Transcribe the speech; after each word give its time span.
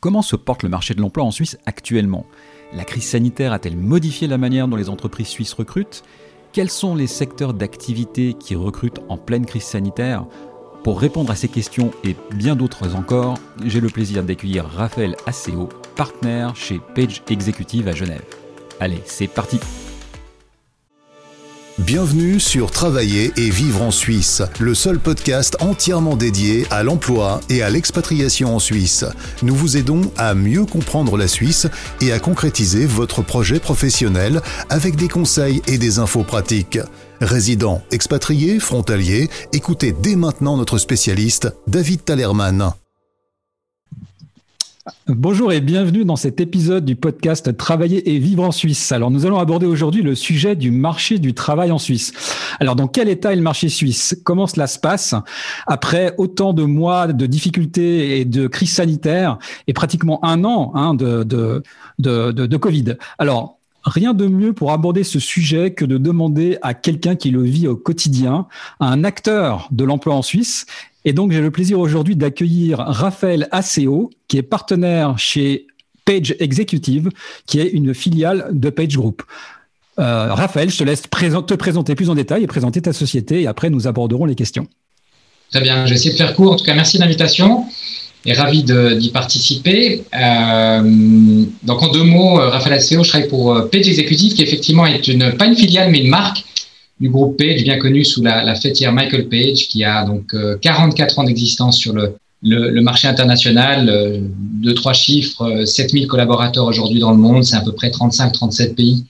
comment 0.00 0.22
se 0.22 0.36
porte 0.36 0.62
le 0.62 0.68
marché 0.68 0.94
de 0.94 1.00
l'emploi 1.00 1.24
en 1.24 1.30
Suisse 1.30 1.58
actuellement? 1.66 2.26
La 2.72 2.84
crise 2.84 3.04
sanitaire 3.04 3.52
a-t-elle 3.52 3.76
modifié 3.76 4.26
la 4.28 4.38
manière 4.38 4.68
dont 4.68 4.76
les 4.76 4.88
entreprises 4.88 5.28
suisses 5.28 5.52
recrutent? 5.52 6.02
Quels 6.52 6.70
sont 6.70 6.94
les 6.94 7.06
secteurs 7.06 7.54
d'activité 7.54 8.34
qui 8.34 8.56
recrutent 8.56 9.00
en 9.08 9.16
pleine 9.16 9.46
crise 9.46 9.64
sanitaire? 9.64 10.24
Pour 10.82 11.00
répondre 11.00 11.30
à 11.30 11.36
ces 11.36 11.48
questions 11.48 11.90
et 12.04 12.16
bien 12.34 12.56
d'autres 12.56 12.96
encore, 12.96 13.34
j'ai 13.64 13.80
le 13.80 13.88
plaisir 13.88 14.22
d'accueillir 14.22 14.64
Raphaël 14.64 15.14
Asseo, 15.26 15.68
partenaire 15.94 16.56
chez 16.56 16.80
Page 16.94 17.22
Executive 17.28 17.86
à 17.86 17.92
Genève. 17.92 18.24
Allez, 18.80 19.00
c'est 19.04 19.28
parti 19.28 19.58
Bienvenue 21.92 22.38
sur 22.38 22.70
Travailler 22.70 23.32
et 23.36 23.50
vivre 23.50 23.82
en 23.82 23.90
Suisse, 23.90 24.42
le 24.60 24.76
seul 24.76 25.00
podcast 25.00 25.56
entièrement 25.58 26.14
dédié 26.14 26.64
à 26.70 26.84
l'emploi 26.84 27.40
et 27.48 27.64
à 27.64 27.70
l'expatriation 27.70 28.54
en 28.54 28.60
Suisse. 28.60 29.04
Nous 29.42 29.56
vous 29.56 29.76
aidons 29.76 30.02
à 30.16 30.34
mieux 30.34 30.66
comprendre 30.66 31.16
la 31.16 31.26
Suisse 31.26 31.66
et 32.00 32.12
à 32.12 32.20
concrétiser 32.20 32.86
votre 32.86 33.22
projet 33.22 33.58
professionnel 33.58 34.40
avec 34.68 34.94
des 34.94 35.08
conseils 35.08 35.62
et 35.66 35.78
des 35.78 35.98
infos 35.98 36.22
pratiques. 36.22 36.78
Résidents, 37.20 37.82
expatriés, 37.90 38.60
frontaliers, 38.60 39.28
écoutez 39.52 39.90
dès 39.90 40.14
maintenant 40.14 40.56
notre 40.56 40.78
spécialiste, 40.78 41.52
David 41.66 42.04
Talerman. 42.04 42.72
Bonjour 45.06 45.52
et 45.52 45.60
bienvenue 45.60 46.04
dans 46.04 46.16
cet 46.16 46.40
épisode 46.40 46.84
du 46.84 46.96
podcast 46.96 47.56
Travailler 47.56 48.14
et 48.14 48.18
vivre 48.18 48.44
en 48.44 48.52
Suisse. 48.52 48.92
Alors 48.92 49.10
nous 49.10 49.26
allons 49.26 49.38
aborder 49.38 49.66
aujourd'hui 49.66 50.02
le 50.02 50.14
sujet 50.14 50.56
du 50.56 50.70
marché 50.70 51.18
du 51.18 51.34
travail 51.34 51.72
en 51.72 51.78
Suisse. 51.78 52.12
Alors 52.60 52.76
dans 52.76 52.86
quel 52.86 53.08
état 53.08 53.32
est 53.32 53.36
le 53.36 53.42
marché 53.42 53.68
suisse? 53.68 54.20
Comment 54.24 54.46
cela 54.46 54.66
se 54.66 54.78
passe? 54.78 55.14
Après 55.66 56.14
autant 56.18 56.52
de 56.52 56.62
mois 56.62 57.08
de 57.08 57.26
difficultés 57.26 58.20
et 58.20 58.24
de 58.24 58.46
crise 58.46 58.72
sanitaire 58.72 59.38
et 59.66 59.72
pratiquement 59.72 60.24
un 60.24 60.44
an 60.44 60.72
hein, 60.74 60.94
de, 60.94 61.24
de, 61.24 61.62
de, 61.98 62.32
de, 62.32 62.56
Covid 62.56 62.96
Alors 63.18 63.56
Rien 63.82 64.12
de 64.12 64.26
mieux 64.26 64.52
pour 64.52 64.72
aborder 64.72 65.04
ce 65.04 65.18
sujet 65.18 65.72
que 65.72 65.86
de 65.86 65.96
demander 65.96 66.58
à 66.60 66.74
quelqu'un 66.74 67.16
qui 67.16 67.30
le 67.30 67.42
vit 67.42 67.66
au 67.66 67.76
quotidien, 67.76 68.46
à 68.78 68.88
un 68.88 69.04
acteur 69.04 69.68
de 69.70 69.84
l'emploi 69.84 70.14
en 70.14 70.20
Suisse 70.20 70.66
et 71.04 71.12
donc, 71.12 71.32
j'ai 71.32 71.40
le 71.40 71.50
plaisir 71.50 71.80
aujourd'hui 71.80 72.16
d'accueillir 72.16 72.78
Raphaël 72.78 73.48
Aceo, 73.52 74.10
qui 74.28 74.36
est 74.36 74.42
partenaire 74.42 75.18
chez 75.18 75.66
Page 76.04 76.34
Executive, 76.40 77.08
qui 77.46 77.60
est 77.60 77.68
une 77.68 77.94
filiale 77.94 78.48
de 78.52 78.68
Page 78.70 78.96
Group. 78.96 79.22
Euh, 79.98 80.32
Raphaël, 80.32 80.70
je 80.70 80.78
te 80.78 80.84
laisse 80.84 81.02
te 81.02 81.54
présenter 81.54 81.94
plus 81.94 82.10
en 82.10 82.14
détail 82.14 82.42
et 82.42 82.46
présenter 82.46 82.82
ta 82.82 82.92
société, 82.92 83.42
et 83.42 83.46
après, 83.46 83.70
nous 83.70 83.86
aborderons 83.86 84.26
les 84.26 84.34
questions. 84.34 84.66
Très 85.50 85.62
bien, 85.62 85.84
je 85.86 85.90
vais 85.90 85.96
essayer 85.96 86.12
de 86.12 86.16
faire 86.16 86.34
court. 86.34 86.52
En 86.52 86.56
tout 86.56 86.64
cas, 86.64 86.74
merci 86.74 86.96
de 86.98 87.02
l'invitation 87.02 87.64
et 88.26 88.34
ravi 88.34 88.62
d'y 88.62 89.10
participer. 89.10 90.04
Euh, 90.14 91.44
donc, 91.62 91.82
en 91.82 91.90
deux 91.90 92.04
mots, 92.04 92.34
Raphaël 92.34 92.74
Aceo, 92.74 93.02
je 93.02 93.08
travaille 93.08 93.28
pour 93.28 93.54
euh, 93.54 93.62
Page 93.62 93.88
Executive, 93.88 94.34
qui 94.34 94.42
effectivement 94.42 94.84
est 94.84 95.08
une, 95.08 95.32
pas 95.32 95.46
une 95.46 95.56
filiale, 95.56 95.90
mais 95.90 96.00
une 96.00 96.10
marque 96.10 96.44
du 97.00 97.08
groupe 97.08 97.38
Page, 97.38 97.62
bien 97.62 97.78
connu 97.78 98.04
sous 98.04 98.22
la, 98.22 98.54
fêtière 98.54 98.92
Michael 98.92 99.28
Page, 99.28 99.68
qui 99.68 99.84
a 99.84 100.04
donc 100.04 100.34
44 100.60 101.18
euh, 101.18 101.22
ans 101.22 101.24
d'existence 101.24 101.78
sur 101.78 101.94
le, 101.94 102.80
marché 102.82 103.08
international, 103.08 103.88
euh, 103.88 104.20
deux, 104.60 104.74
trois 104.74 104.92
chiffres, 104.92 105.64
7000 105.64 106.04
euh, 106.04 106.06
collaborateurs 106.06 106.66
aujourd'hui 106.66 107.00
dans 107.00 107.12
le 107.12 107.16
monde, 107.16 107.44
c'est 107.44 107.56
à 107.56 107.62
peu 107.62 107.72
près 107.72 107.88
35-37 107.88 108.74
pays 108.74 109.04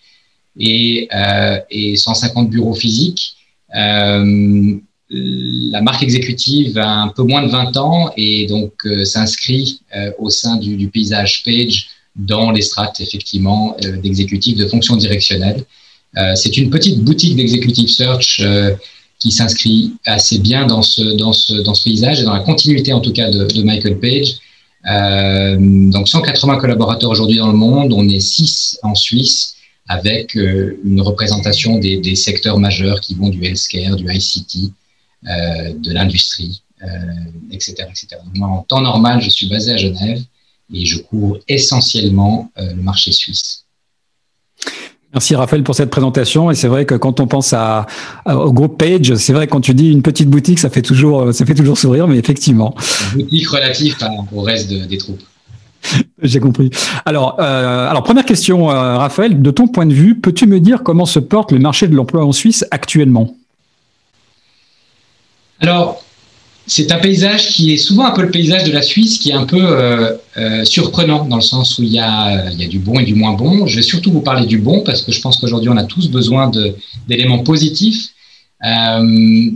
et, 0.59 1.09
euh, 1.15 1.59
et 1.71 1.97
150 1.97 2.49
bureaux 2.49 2.75
physiques. 2.75 3.35
Euh, 3.75 4.77
la 5.13 5.81
marque 5.81 6.05
exécutive 6.05 6.79
a 6.79 7.03
un 7.03 7.09
peu 7.09 7.25
moins 7.25 7.43
de 7.43 7.51
20 7.51 7.77
ans 7.79 8.13
et 8.17 8.47
donc 8.47 8.73
s'inscrit 9.03 9.81
au 10.21 10.31
sein 10.31 10.55
du, 10.57 10.87
paysage 10.87 11.43
Page 11.45 11.89
dans 12.15 12.53
les 12.53 12.63
strates 12.63 13.01
effectivement 13.01 13.77
d'exécutifs 14.05 14.57
de 14.57 14.67
fonctions 14.69 14.95
directionnelles. 14.95 15.65
Euh, 16.17 16.35
c'est 16.35 16.57
une 16.57 16.71
petite 16.71 17.01
boutique 17.05 17.37
d'executive 17.37 17.89
search 17.89 18.41
euh, 18.41 18.75
qui 19.19 19.31
s'inscrit 19.31 19.93
assez 20.05 20.39
bien 20.39 20.67
dans 20.67 20.83
ce, 20.83 21.17
dans, 21.17 21.33
ce, 21.33 21.55
dans 21.55 21.75
ce 21.75 21.85
paysage 21.85 22.21
et 22.21 22.25
dans 22.25 22.33
la 22.33 22.41
continuité 22.41 22.93
en 22.93 23.01
tout 23.01 23.13
cas 23.13 23.31
de, 23.31 23.63
Michael 23.63 23.99
Page. 24.01 24.37
Euh, 24.91 25.57
donc 25.91 26.09
180 26.09 26.57
collaborateurs 26.57 27.11
aujourd'hui 27.11 27.37
dans 27.37 27.49
le 27.53 27.57
monde, 27.57 27.93
on 27.93 28.09
est 28.09 28.21
6 28.21 28.81
en 28.83 28.95
Suisse 28.95 29.57
avec 29.89 30.35
une 30.37 31.01
représentation 31.01 31.79
des, 31.79 32.15
secteurs 32.15 32.59
majeurs 32.59 33.01
qui 33.01 33.15
vont 33.17 33.29
du 33.29 33.45
healthcare, 33.45 33.97
du 33.97 34.07
ICT, 34.09 34.73
de 35.25 35.93
l'industrie, 35.93 36.63
etc., 37.51 37.75
etc. 37.89 38.07
Donc, 38.25 38.37
moi, 38.37 38.49
en 38.49 38.63
temps 38.63 38.83
normal, 38.83 39.21
je 39.21 39.29
suis 39.29 39.49
basé 39.49 39.73
à 39.73 39.77
Genève 39.77 40.23
et 40.73 40.87
je 40.87 40.99
couvre 40.99 41.41
essentiellement 41.49 42.53
le 42.57 42.81
marché 42.81 43.11
suisse. 43.11 43.65
Merci 45.13 45.35
Raphaël 45.35 45.65
pour 45.65 45.75
cette 45.75 45.91
présentation. 45.91 46.51
Et 46.51 46.55
c'est 46.55 46.69
vrai 46.69 46.87
que 46.87 46.95
quand 46.95 47.21
on 47.21 47.27
pense 47.27 47.53
à, 47.53 47.87
au 48.27 48.53
groupe 48.53 48.79
Page, 48.79 49.15
c'est 49.17 49.33
vrai 49.33 49.47
que 49.47 49.53
quand 49.53 49.61
tu 49.61 49.75
dis 49.75 49.91
une 49.91 50.03
petite 50.03 50.31
boutique, 50.31 50.59
ça 50.59 50.71
fait 50.71 50.83
toujours, 50.83 51.35
ça 51.35 51.45
fait 51.45 51.55
toujours 51.55 51.79
sourire, 51.79 52.07
mais 52.07 52.17
effectivement. 52.17 52.75
Une 53.15 53.23
boutique 53.23 53.49
relative 53.49 53.97
au 54.33 54.43
reste 54.43 54.71
des 54.71 54.99
troupes. 54.99 55.21
J'ai 56.23 56.41
compris. 56.41 56.71
Alors, 57.05 57.37
euh, 57.41 57.89
alors 57.89 58.03
première 58.03 58.25
question, 58.25 58.71
euh, 58.71 58.99
Raphaël, 58.99 59.41
de 59.41 59.51
ton 59.51 59.69
point 59.69 59.87
de 59.87 59.95
vue, 59.95 60.15
peux-tu 60.15 60.47
me 60.47 60.61
dire 60.61 60.83
comment 60.83 61.07
se 61.07 61.19
porte 61.19 61.53
le 61.53 61.59
marché 61.59 61.89
de 61.89 61.95
l'emploi 61.95 62.25
en 62.25 62.33
Suisse 62.33 62.65
actuellement? 62.71 63.35
Alors, 65.61 66.03
c'est 66.71 66.93
un 66.93 66.99
paysage 66.99 67.49
qui 67.49 67.73
est 67.73 67.77
souvent 67.77 68.07
un 68.07 68.13
peu 68.13 68.23
le 68.23 68.31
paysage 68.31 68.65
de 68.65 68.73
la 68.73 68.83
Suisse, 68.83 69.19
qui 69.19 69.31
est 69.31 69.35
un 69.35 69.45
peu 69.45 69.61
euh, 69.61 70.17
euh, 70.37 70.65
surprenant 70.65 71.25
dans 71.25 71.37
le 71.37 71.43
sens 71.43 71.79
où 71.79 71.83
il 71.83 71.93
y, 71.93 71.99
a, 71.99 72.51
il 72.51 72.61
y 72.61 72.65
a 72.65 72.69
du 72.69 72.79
bon 72.79 72.99
et 72.99 73.05
du 73.05 73.15
moins 73.15 73.33
bon. 73.33 73.67
Je 73.67 73.77
vais 73.77 73.83
surtout 73.83 74.13
vous 74.13 74.21
parler 74.21 74.47
du 74.47 74.59
bon 74.59 74.83
parce 74.83 75.03
que 75.03 75.13
je 75.13 75.21
pense 75.21 75.39
qu'aujourd'hui 75.39 75.69
on 75.69 75.77
a 75.77 75.85
tous 75.85 76.09
besoin 76.09 76.51
d'éléments 77.09 77.43
positifs. 77.43 78.11
Euh, 78.65 79.51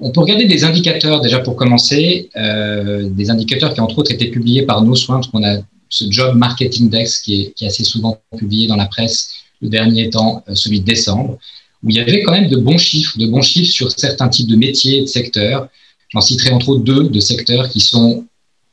on 0.00 0.10
peut 0.10 0.20
regarder 0.20 0.46
des 0.46 0.64
indicateurs 0.64 1.20
déjà 1.20 1.38
pour 1.38 1.56
commencer, 1.56 2.28
euh, 2.36 3.08
des 3.08 3.30
indicateurs 3.30 3.72
qui 3.72 3.80
entre 3.80 3.98
autres 3.98 4.12
étaient 4.12 4.30
publiés 4.30 4.62
par 4.62 4.82
nos 4.82 4.94
soins, 4.94 5.16
parce 5.16 5.28
qu'on 5.28 5.44
a 5.44 5.58
ce 5.88 6.04
Job 6.10 6.36
Market 6.36 6.74
Index 6.80 7.20
qui 7.20 7.42
est, 7.42 7.52
qui 7.52 7.64
est, 7.64 7.68
assez 7.68 7.84
souvent 7.84 8.18
publié 8.36 8.66
dans 8.66 8.76
la 8.76 8.86
presse, 8.86 9.34
le 9.62 9.68
dernier 9.68 10.04
étant 10.04 10.42
euh, 10.48 10.54
celui 10.54 10.80
de 10.80 10.84
décembre, 10.84 11.38
où 11.82 11.90
il 11.90 11.96
y 11.96 12.00
avait 12.00 12.22
quand 12.22 12.32
même 12.32 12.48
de 12.48 12.56
bons 12.56 12.78
chiffres, 12.78 13.16
de 13.18 13.26
bons 13.26 13.42
chiffres 13.42 13.72
sur 13.72 13.90
certains 13.90 14.28
types 14.28 14.48
de 14.48 14.56
métiers 14.56 14.98
et 14.98 15.02
de 15.02 15.06
secteurs. 15.06 15.68
J'en 16.14 16.20
citerai 16.20 16.50
entre 16.50 16.68
autres 16.68 16.84
deux 16.84 17.08
de 17.08 17.20
secteurs 17.20 17.68
qui 17.68 17.80
sont 17.80 18.24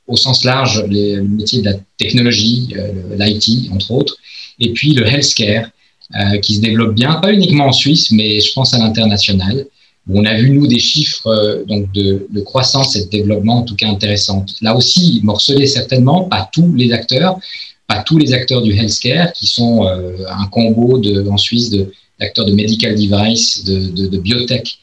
au 0.07 0.16
sens 0.16 0.44
large 0.44 0.85
les 0.88 1.19
métiers 1.22 1.62
de 1.62 1.66
la 1.66 1.74
technologie, 1.97 2.69
euh, 2.75 3.16
l'IT 3.18 3.72
entre 3.72 3.91
autres, 3.91 4.18
et 4.59 4.72
puis 4.74 4.94
le 4.94 5.07
healthcare 5.07 5.69
euh, 6.16 6.38
qui 6.38 6.56
se 6.56 6.62
développe 6.62 6.94
bien, 6.94 7.16
pas 7.16 7.34
uniquement 7.34 7.66
en 7.66 7.72
Suisse, 7.72 8.12
mais 8.12 8.40
je 8.40 8.53
pense 8.53 8.74
à 8.74 8.78
l'international. 8.78 9.66
On 10.09 10.25
a 10.25 10.35
vu, 10.35 10.52
nous, 10.52 10.68
des 10.68 10.79
chiffres 10.79 11.28
euh, 11.28 11.63
donc 11.66 11.91
de, 11.94 12.28
de, 12.29 12.41
croissance 12.41 12.96
et 12.96 13.06
de 13.06 13.09
développement, 13.09 13.59
en 13.59 13.63
tout 13.63 13.75
cas 13.75 13.88
intéressantes. 13.88 14.56
Là 14.62 14.75
aussi, 14.75 15.22
morcelés 15.23 15.68
certainement, 15.68 16.25
pas 16.25 16.47
tous 16.53 16.73
les 16.75 16.91
acteurs, 16.91 17.40
pas 17.88 18.03
tous 18.03 18.18
les 18.18 18.34
acteurs 18.34 18.62
du 18.62 18.72
healthcare, 18.73 19.34
qui 19.34 19.47
sont 19.47 19.84
un 19.84 20.47
combo 20.47 20.97
de, 20.97 21.28
en 21.28 21.38
Suisse 21.38 21.72
d'acteurs 22.19 22.46
de, 22.46 22.53
medical 22.53 22.96
device, 22.96 23.63
de, 23.63 23.88
de, 23.90 24.08
de 24.08 24.18
biotech 24.18 24.81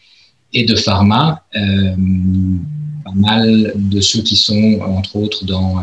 et 0.53 0.65
de 0.65 0.75
pharma, 0.75 1.43
euh, 1.57 1.95
pas 3.05 3.13
mal 3.15 3.73
de 3.77 4.01
ceux 4.01 4.23
qui 4.23 4.37
sont, 4.37 4.81
entre 4.81 5.17
autres, 5.17 5.45
dans, 5.45 5.79
euh, 5.79 5.83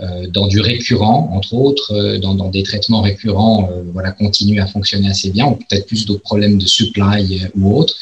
euh, 0.00 0.26
dans 0.28 0.46
du 0.46 0.60
récurrent, 0.60 1.30
entre 1.32 1.54
autres, 1.54 2.18
dans, 2.18 2.50
des 2.50 2.62
traitements 2.62 3.02
récurrents, 3.02 3.70
voilà, 3.92 4.12
continuent 4.12 4.60
à 4.60 4.66
fonctionner 4.66 5.08
assez 5.08 5.30
bien, 5.30 5.46
ont 5.46 5.54
peut-être 5.54 5.86
plus 5.86 6.06
d'autres 6.06 6.22
problèmes 6.22 6.58
de 6.58 6.66
supply 6.66 7.42
ou 7.56 7.76
autres. 7.76 7.96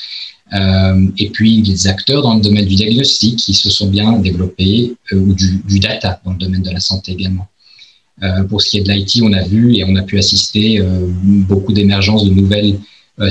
Et 1.19 1.31
puis 1.31 1.63
des 1.63 1.87
acteurs 1.89 2.23
dans 2.23 2.35
le 2.35 2.41
domaine 2.41 2.67
du 2.67 2.77
diagnostic 2.77 3.37
qui 3.37 3.55
se 3.55 3.69
sont 3.69 3.89
bien 3.89 4.13
développés, 4.19 4.95
ou 5.13 5.33
du, 5.33 5.81
data 5.81 6.21
dans 6.25 6.33
le 6.33 6.39
domaine 6.39 6.63
de 6.63 6.71
la 6.71 6.81
santé 6.81 7.13
également. 7.13 7.49
Pour 8.49 8.63
ce 8.63 8.71
qui 8.71 8.79
est 8.79 8.83
de 8.83 8.93
l'IT, 8.93 9.23
on 9.23 9.33
a 9.33 9.43
vu 9.43 9.75
et 9.75 9.85
on 9.85 9.97
a 9.97 10.03
pu 10.03 10.19
assister 10.19 10.81
beaucoup 11.23 11.73
d'émergence 11.73 12.25
de 12.27 12.31
nouvelles 12.31 12.79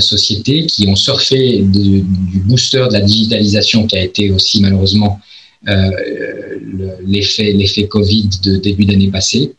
sociétés 0.00 0.66
qui 0.66 0.88
ont 0.88 0.96
surfé 0.96 1.62
du 1.62 2.04
booster 2.44 2.86
de 2.88 2.92
la 2.92 3.00
digitalisation 3.00 3.86
qui 3.86 3.96
a 3.96 4.02
été 4.02 4.30
aussi 4.30 4.60
malheureusement 4.60 5.20
euh, 5.68 5.90
l'effet 7.06 7.88
Covid 7.88 8.28
de 8.44 8.56
début 8.56 8.84
d'année 8.84 9.10
passée, 9.10 9.54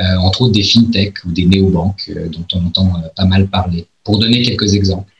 euh, 0.00 0.16
entre 0.16 0.42
autres 0.42 0.52
des 0.52 0.62
fintech 0.62 1.24
ou 1.24 1.32
des 1.32 1.46
néobanques 1.46 2.10
dont 2.30 2.46
on 2.54 2.66
entend 2.66 2.92
pas 3.16 3.24
mal 3.24 3.48
parler. 3.48 3.86
Pour 4.04 4.18
donner 4.18 4.42
quelques 4.42 4.74
exemples. 4.74 5.10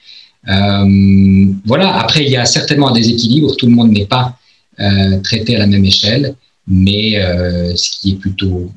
voilà. 1.66 1.96
Après, 1.98 2.24
il 2.24 2.30
y 2.30 2.36
a 2.36 2.46
certainement 2.46 2.88
un 2.88 2.94
déséquilibre. 2.94 3.54
Tout 3.56 3.66
le 3.66 3.72
monde 3.72 3.92
n'est 3.92 4.06
pas 4.06 4.38
traité 5.22 5.56
à 5.56 5.58
la 5.58 5.66
même 5.66 5.84
échelle, 5.84 6.34
mais 6.66 7.12
ce 7.76 7.90
qui 7.90 8.12
est 8.12 8.14
plutôt 8.14 8.70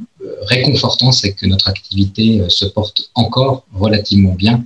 réconfortant, 0.48 1.12
c'est 1.14 1.32
que 1.34 1.46
notre 1.46 1.70
activité 1.70 2.42
se 2.50 2.66
porte 2.66 3.10
encore 3.16 3.66
relativement 3.74 4.34
bien 4.34 4.64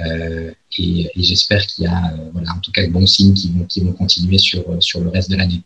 euh, 0.00 0.50
et, 0.78 1.10
j'espère 1.16 1.66
qu'il 1.66 1.84
y 1.84 1.86
a, 1.86 2.12
euh, 2.12 2.30
voilà, 2.32 2.52
en 2.52 2.60
tout 2.60 2.72
cas, 2.72 2.86
de 2.86 2.90
bons 2.90 3.06
signes 3.06 3.34
qui 3.34 3.80
vont, 3.80 3.92
continuer 3.92 4.38
sur, 4.38 4.64
sur 4.80 5.00
le 5.00 5.10
reste 5.10 5.30
de 5.30 5.36
l'année. 5.36 5.60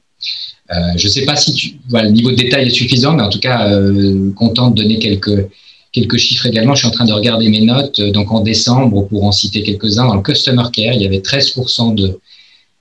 je 0.70 1.06
ne 1.06 1.10
sais 1.10 1.24
pas 1.24 1.36
si 1.36 1.78
le 1.90 2.10
niveau 2.10 2.30
de 2.30 2.36
détail 2.36 2.66
est 2.66 2.70
suffisant, 2.70 3.14
mais 3.14 3.22
en 3.22 3.28
tout 3.28 3.38
cas, 3.38 3.70
content 4.34 4.70
de 4.70 4.82
donner 4.82 4.98
quelques, 4.98 6.16
chiffres 6.16 6.46
également. 6.46 6.74
Je 6.74 6.80
suis 6.80 6.88
en 6.88 6.90
train 6.90 7.04
de 7.04 7.12
regarder 7.12 7.48
mes 7.48 7.60
notes. 7.60 8.00
Donc 8.00 8.32
en 8.32 8.40
décembre, 8.40 9.06
pour 9.06 9.24
en 9.24 9.32
citer 9.32 9.62
quelques-uns, 9.62 10.06
dans 10.06 10.16
le 10.16 10.22
Customer 10.22 10.64
Care, 10.72 10.94
il 10.94 11.02
y 11.02 11.06
avait 11.06 11.20
13% 11.20 11.94
de, 11.94 12.18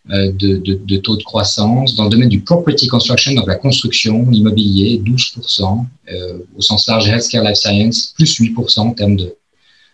de, 0.10 0.58
de, 0.58 0.80
de, 0.84 0.98
taux 0.98 1.16
de 1.16 1.24
croissance. 1.24 1.96
Dans 1.96 2.06
le 2.06 2.10
domaine 2.10 2.30
du 2.30 2.42
property 2.42 2.88
construction, 2.88 3.34
donc 3.34 3.48
la 3.48 3.56
construction, 3.56 4.28
l'immobilier, 4.30 5.02
12%. 5.06 5.86
au 6.58 6.62
sens 6.62 6.88
large, 6.88 7.08
healthcare, 7.08 7.44
life 7.44 7.58
science, 7.58 8.14
plus 8.18 8.40
8% 8.40 8.80
en 8.80 8.92
termes 8.92 9.16
de, 9.16 9.36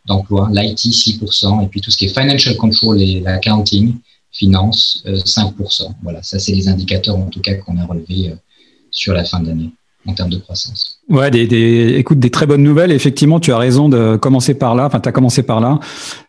d'emploi, 0.05 0.49
l'IT 0.51 0.77
6%, 0.77 1.63
et 1.63 1.67
puis 1.67 1.81
tout 1.81 1.91
ce 1.91 1.97
qui 1.97 2.05
est 2.05 2.19
financial 2.19 2.55
control 2.57 3.01
et 3.01 3.19
l'accounting, 3.19 3.95
finance, 4.31 5.03
5%. 5.05 5.83
Euh, 5.83 5.85
voilà, 6.03 6.23
ça 6.23 6.39
c'est 6.39 6.53
les 6.53 6.67
indicateurs 6.67 7.17
en 7.17 7.29
tout 7.29 7.41
cas 7.41 7.55
qu'on 7.55 7.77
a 7.77 7.85
relevés 7.85 8.29
euh, 8.29 8.35
sur 8.89 9.13
la 9.13 9.23
fin 9.23 9.39
de 9.39 9.47
l'année 9.47 9.71
en 10.07 10.13
termes 10.13 10.29
de 10.29 10.37
croissance. 10.37 10.99
Ouais, 11.09 11.29
des, 11.29 11.45
des, 11.45 11.95
écoute, 11.97 12.19
des 12.19 12.29
très 12.29 12.45
bonnes 12.45 12.63
nouvelles. 12.63 12.91
Effectivement, 12.91 13.39
tu 13.39 13.51
as 13.51 13.57
raison 13.57 13.89
de 13.89 14.15
commencer 14.15 14.53
par 14.53 14.75
là. 14.75 14.85
Enfin, 14.85 14.99
tu 14.99 15.09
as 15.09 15.11
commencé 15.11 15.43
par 15.43 15.59
là. 15.59 15.79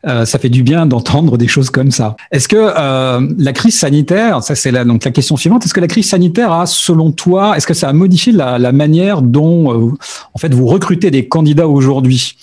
Euh, 0.06 0.24
ça 0.24 0.38
fait 0.38 0.48
du 0.48 0.62
bien 0.62 0.86
d'entendre 0.86 1.38
des 1.38 1.48
choses 1.48 1.70
comme 1.70 1.90
ça. 1.90 2.16
Est-ce 2.30 2.48
que 2.48 2.56
euh, 2.58 3.26
la 3.38 3.52
crise 3.52 3.78
sanitaire, 3.78 4.42
ça 4.42 4.54
c'est 4.54 4.72
la, 4.72 4.84
donc 4.84 5.04
la 5.04 5.10
question 5.10 5.36
suivante, 5.36 5.64
est-ce 5.64 5.74
que 5.74 5.80
la 5.80 5.86
crise 5.86 6.08
sanitaire 6.08 6.52
a, 6.52 6.66
selon 6.66 7.12
toi, 7.12 7.56
est-ce 7.56 7.66
que 7.66 7.74
ça 7.74 7.88
a 7.88 7.92
modifié 7.92 8.32
la, 8.32 8.58
la 8.58 8.72
manière 8.72 9.22
dont, 9.22 9.72
euh, 9.72 9.92
en 10.34 10.38
fait, 10.38 10.52
vous 10.52 10.66
recrutez 10.66 11.10
des 11.10 11.28
candidats 11.28 11.68
aujourd'hui? 11.68 12.36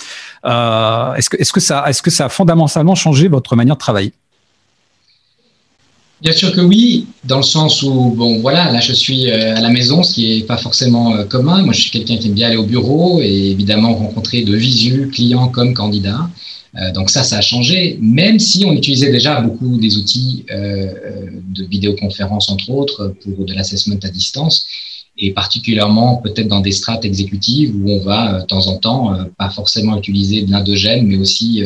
Euh, 0.46 1.14
Est-ce 1.16 1.30
que, 1.30 1.38
est-ce 1.38 1.54
que 1.54 1.60
ça, 1.60 1.86
est-ce 1.88 2.02
que 2.02 2.12
ça 2.12 2.26
a 2.26 2.30
fondamentalement 2.30 2.96
changé 2.96 3.28
votre 3.28 3.56
manière 3.56 3.76
de 3.76 3.80
travailler? 3.80 4.14
Bien 6.22 6.34
sûr 6.34 6.52
que 6.52 6.60
oui, 6.60 7.08
dans 7.24 7.38
le 7.38 7.44
sens 7.44 7.82
où, 7.82 8.14
bon, 8.16 8.40
voilà, 8.40 8.72
là 8.72 8.82
je 8.82 8.92
suis 8.92 9.30
euh, 9.30 9.56
à 9.56 9.62
la 9.62 9.70
maison, 9.70 10.04
ce 10.04 10.14
qui 10.14 10.40
n'est 10.40 10.44
pas 10.44 10.58
forcément 10.58 11.16
euh, 11.16 11.24
commun. 11.24 11.64
Moi, 11.64 11.74
je 11.74 11.82
suis 11.82 11.92
quelqu'un 11.92 12.18
qui 12.18 12.28
aime 12.28 12.34
bien 12.34 12.48
aller 12.48 12.58
au 12.58 12.66
bureau 12.66 13.22
et 13.22 13.52
évidemment 13.52 13.96
rencontrer 13.96 14.42
de 14.42 14.56
visu, 14.56 15.10
clients 15.14 15.48
comme 15.48 15.74
candidats. 15.74 16.30
Donc 16.94 17.10
ça, 17.10 17.24
ça 17.24 17.40
a 17.40 17.42
changé, 17.42 17.98
même 18.00 18.38
si 18.38 18.64
on 18.64 18.74
utilisait 18.74 19.12
déjà 19.12 19.42
beaucoup 19.42 19.78
des 19.78 19.98
outils 19.98 20.46
de 20.48 21.64
vidéoconférence, 21.66 22.48
entre 22.52 22.70
autres, 22.70 23.16
pour 23.24 23.44
de 23.44 23.56
l'assessment 23.56 23.98
à 24.04 24.10
distance, 24.10 24.68
et 25.20 25.32
particulièrement 25.34 26.18
peut-être 26.18 26.48
dans 26.48 26.62
des 26.62 26.72
strates 26.72 27.06
exécutives 27.06 27.76
où 27.76 27.92
on 27.92 28.00
va, 28.00 28.42
de 28.42 28.46
temps 28.46 28.68
en 28.68 28.78
temps, 28.78 29.16
pas 29.38 29.50
forcément 29.50 29.98
utiliser 29.98 30.44
de 30.44 30.52
l'indogène, 30.52 31.06
mais 31.06 31.18
aussi 31.18 31.64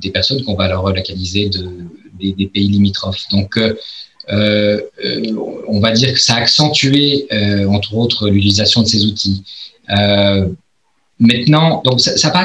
des 0.00 0.10
personnes 0.10 0.42
qu'on 0.44 0.54
va 0.54 0.68
leur 0.68 0.88
localiser 0.92 1.48
de 1.48 1.68
des, 2.18 2.46
pays 2.46 2.68
limitrophes. 2.68 3.24
Donc, 3.30 3.56
euh, 3.56 3.74
euh, 4.30 4.80
on 5.68 5.80
va 5.80 5.92
dire 5.92 6.12
que 6.12 6.20
ça 6.20 6.34
a 6.34 6.38
accentué, 6.38 7.26
euh, 7.32 7.66
entre 7.68 7.94
autres, 7.94 8.28
l'utilisation 8.28 8.82
de 8.82 8.86
ces 8.86 9.04
outils. 9.04 9.42
Maintenant, 11.20 11.80
donc 11.84 12.00
ça 12.00 12.28
n'a 12.28 12.32
pas 12.32 12.44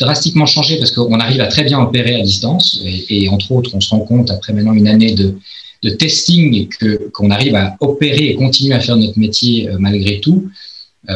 drastiquement 0.00 0.44
changé 0.44 0.76
parce 0.78 0.90
qu'on 0.90 1.20
arrive 1.20 1.40
à 1.40 1.46
très 1.46 1.62
bien 1.62 1.80
opérer 1.80 2.16
à 2.16 2.22
distance 2.22 2.82
et, 2.84 3.28
entre 3.28 3.52
autres, 3.52 3.70
on 3.74 3.80
se 3.80 3.90
rend 3.90 4.00
compte 4.00 4.32
après 4.32 4.52
maintenant 4.52 4.72
une 4.72 4.88
année 4.88 5.14
de, 5.14 5.38
de 5.82 5.90
testing 5.90 6.68
que 6.68 7.08
qu'on 7.10 7.30
arrive 7.30 7.54
à 7.54 7.76
opérer 7.80 8.30
et 8.30 8.34
continuer 8.34 8.74
à 8.74 8.80
faire 8.80 8.96
notre 8.96 9.18
métier 9.18 9.68
malgré 9.78 10.20
tout. 10.20 10.50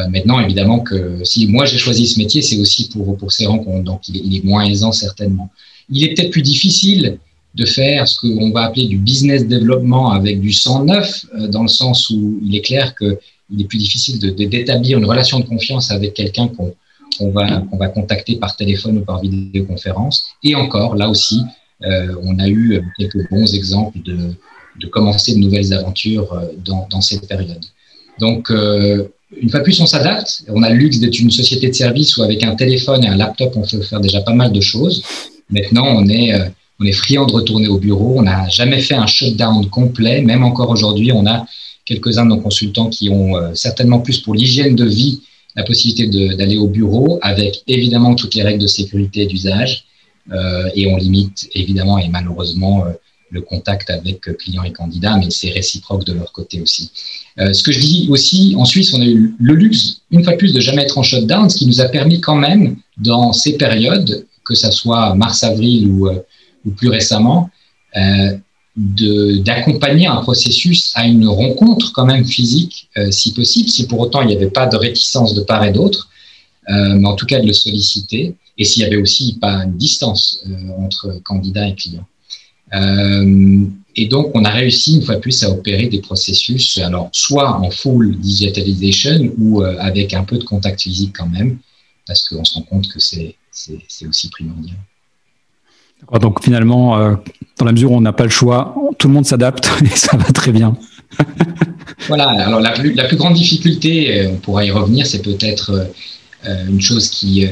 maintenant, 0.09 0.39
évidemment 0.39 0.79
que 0.79 1.19
si 1.23 1.47
moi 1.47 1.65
j'ai 1.65 1.77
choisi 1.77 2.07
ce 2.07 2.17
métier, 2.17 2.41
c'est 2.41 2.57
aussi 2.57 2.89
pour 2.89 3.17
pour 3.17 3.31
ces 3.31 3.45
rencontres, 3.45 3.83
donc 3.83 4.07
il 4.07 4.17
est, 4.17 4.21
il 4.23 4.45
moins 4.45 4.63
aisant 4.63 4.91
certainement. 4.91 5.49
Il 5.89 6.03
est 6.03 6.13
peut-être 6.13 6.31
plus 6.31 6.41
difficile 6.41 7.17
de 7.55 7.65
faire 7.65 8.07
ce 8.07 8.19
qu'on 8.19 8.51
va 8.51 8.63
appeler 8.65 8.87
du 8.87 8.97
business 8.97 9.45
développement 9.47 10.11
avec 10.11 10.41
du 10.41 10.51
109, 10.51 11.25
euh, 11.35 11.47
dans 11.47 11.61
le 11.61 11.67
sens 11.67 12.09
où 12.09 12.39
il 12.43 12.55
est 12.55 12.61
clair 12.61 12.95
qu'il 12.95 13.61
est 13.61 13.65
plus 13.65 13.77
difficile 13.77 14.19
d'établir 14.19 14.97
une 14.97 15.05
relation 15.05 15.39
de 15.39 15.45
confiance 15.45 15.91
avec 15.91 16.13
quelqu'un 16.13 16.47
qu'on 16.47 17.31
va, 17.31 17.61
qu'on 17.61 17.77
va 17.77 17.89
contacter 17.89 18.37
par 18.37 18.55
téléphone 18.55 18.97
ou 18.99 19.01
par 19.01 19.21
vidéoconférence. 19.21 20.25
Et 20.43 20.55
encore, 20.55 20.95
là 20.95 21.09
aussi, 21.09 21.41
euh, 21.83 22.15
on 22.23 22.39
a 22.39 22.49
eu 22.49 22.81
quelques 22.97 23.29
bons 23.29 23.53
exemples 23.53 23.99
de, 24.03 24.33
de 24.79 24.87
commencer 24.87 25.33
de 25.33 25.39
nouvelles 25.39 25.73
aventures 25.73 26.31
euh, 26.33 26.45
dans, 26.63 26.87
dans 26.89 27.01
cette 27.01 27.27
période. 27.27 27.63
Donc, 28.19 28.51
une 28.51 29.49
fois 29.49 29.61
plus, 29.61 29.81
on 29.81 29.87
s'adapte. 29.87 30.43
On 30.47 30.61
a 30.61 30.69
le 30.69 30.75
luxe 30.75 30.99
d'être 30.99 31.17
une 31.17 31.31
société 31.31 31.67
de 31.67 31.73
service 31.73 32.15
où 32.15 32.21
avec 32.21 32.43
un 32.43 32.53
téléphone 32.55 33.03
et 33.03 33.07
un 33.07 33.17
laptop, 33.17 33.53
on 33.55 33.63
peut 33.63 33.81
faire 33.81 33.99
déjà 33.99 34.21
pas 34.21 34.35
mal 34.35 34.51
de 34.51 34.61
choses. 34.61 35.03
Maintenant, 35.49 35.87
on 35.87 36.07
est 36.07 36.31
on 36.79 36.85
est 36.85 36.91
friand 36.91 37.25
de 37.25 37.33
retourner 37.33 37.67
au 37.67 37.77
bureau. 37.77 38.15
On 38.17 38.23
n'a 38.23 38.47
jamais 38.49 38.81
fait 38.81 38.95
un 38.95 39.07
shutdown 39.07 39.69
complet. 39.69 40.21
Même 40.21 40.43
encore 40.43 40.69
aujourd'hui, 40.69 41.11
on 41.11 41.25
a 41.25 41.45
quelques-uns 41.85 42.25
de 42.25 42.29
nos 42.29 42.41
consultants 42.41 42.89
qui 42.89 43.09
ont 43.09 43.35
euh, 43.37 43.53
certainement 43.53 43.99
plus 43.99 44.19
pour 44.19 44.33
l'hygiène 44.33 44.75
de 44.75 44.85
vie 44.85 45.21
la 45.55 45.63
possibilité 45.63 46.07
d'aller 46.35 46.57
au 46.57 46.67
bureau 46.67 47.19
avec 47.21 47.61
évidemment 47.67 48.15
toutes 48.15 48.33
les 48.33 48.41
règles 48.41 48.61
de 48.61 48.67
sécurité 48.67 49.27
d'usage. 49.27 49.85
Euh, 50.31 50.69
et 50.73 50.87
on 50.87 50.95
limite 50.95 51.49
évidemment 51.53 51.97
et 51.99 52.07
malheureusement 52.07 52.85
euh, 52.85 52.91
le 53.33 53.41
contact 53.41 53.89
avec 53.89 54.21
clients 54.37 54.63
et 54.63 54.71
candidats, 54.71 55.17
mais 55.17 55.29
c'est 55.29 55.49
réciproque 55.49 56.05
de 56.05 56.13
leur 56.13 56.31
côté 56.31 56.61
aussi. 56.61 56.91
ce 57.37 57.63
que 57.63 57.71
je 57.71 57.79
dis 57.79 58.07
aussi, 58.09 58.55
en 58.57 58.63
Suisse, 58.63 58.93
on 58.93 59.01
a 59.01 59.05
eu 59.05 59.33
le 59.39 59.53
luxe, 59.55 60.01
une 60.11 60.23
fois 60.23 60.33
de 60.33 60.37
plus, 60.37 60.53
de 60.53 60.61
jamais 60.61 60.83
être 60.83 60.97
en 60.97 61.03
shutdown, 61.03 61.49
ce 61.49 61.57
qui 61.57 61.65
nous 61.65 61.81
a 61.81 61.85
permis 61.85 62.21
quand 62.21 62.35
même, 62.35 62.77
dans 62.97 63.33
ces 63.33 63.57
périodes, 63.57 64.25
que 64.45 64.53
ça 64.53 64.71
soit 64.71 65.15
mars-avril 65.15 65.87
ou 65.87 66.09
ou 66.65 66.71
plus 66.71 66.89
récemment, 66.89 67.49
euh, 67.97 68.37
d'accompagner 68.75 70.07
un 70.07 70.21
processus 70.21 70.91
à 70.95 71.05
une 71.05 71.27
rencontre 71.27 71.91
quand 71.93 72.05
même 72.05 72.25
physique, 72.25 72.89
euh, 72.97 73.11
si 73.11 73.33
possible, 73.33 73.69
si 73.69 73.85
pour 73.85 73.99
autant 73.99 74.21
il 74.21 74.27
n'y 74.27 74.35
avait 74.35 74.49
pas 74.49 74.65
de 74.65 74.75
réticence 74.75 75.35
de 75.35 75.41
part 75.41 75.63
et 75.63 75.71
d'autre, 75.71 76.09
euh, 76.69 76.95
mais 76.95 77.07
en 77.07 77.15
tout 77.15 77.27
cas 77.27 77.39
de 77.39 77.45
le 77.45 77.53
solliciter, 77.53 78.35
et 78.57 78.63
s'il 78.63 78.81
y 78.81 78.85
avait 78.85 78.97
aussi 78.97 79.37
pas 79.39 79.63
une 79.63 79.77
distance 79.77 80.43
euh, 80.47 80.83
entre 80.83 81.19
candidat 81.23 81.67
et 81.67 81.75
client. 81.75 82.05
Euh, 82.73 83.65
et 83.95 84.07
donc, 84.07 84.31
on 84.33 84.43
a 84.43 84.49
réussi 84.49 84.95
une 84.95 85.03
fois 85.03 85.15
de 85.15 85.19
plus 85.19 85.43
à 85.43 85.49
opérer 85.49 85.87
des 85.87 86.01
processus, 86.01 86.77
alors 86.79 87.09
soit 87.11 87.59
en 87.59 87.69
full 87.69 88.17
digitalization 88.17 89.31
ou 89.37 89.61
avec 89.61 90.13
un 90.15 90.23
peu 90.23 90.37
de 90.37 90.43
contact 90.43 90.81
physique 90.81 91.15
quand 91.15 91.27
même, 91.27 91.59
parce 92.07 92.27
qu'on 92.27 92.43
se 92.43 92.55
rend 92.55 92.63
compte 92.63 92.87
que 92.87 92.99
c'est 92.99 93.35
aussi 94.07 94.29
primordial. 94.29 94.77
Donc 96.19 96.43
finalement, 96.43 96.99
euh, 96.99 97.15
dans 97.57 97.65
la 97.65 97.71
mesure 97.71 97.91
où 97.91 97.95
on 97.95 98.01
n'a 98.01 98.13
pas 98.13 98.23
le 98.23 98.29
choix, 98.29 98.75
tout 98.97 99.07
le 99.07 99.13
monde 99.13 99.25
s'adapte 99.25 99.69
et 99.83 99.95
ça 99.95 100.17
va 100.17 100.25
très 100.25 100.51
bien. 100.51 100.75
voilà, 102.07 102.29
alors 102.29 102.59
la 102.59 102.71
plus, 102.71 102.93
la 102.93 103.05
plus 103.05 103.17
grande 103.17 103.33
difficulté, 103.33 104.19
euh, 104.19 104.31
on 104.31 104.35
pourra 104.37 104.65
y 104.65 104.71
revenir, 104.71 105.05
c'est 105.05 105.21
peut-être 105.21 105.71
euh, 105.71 105.85
une 106.45 106.81
chose 106.81 107.09
qui, 107.09 107.47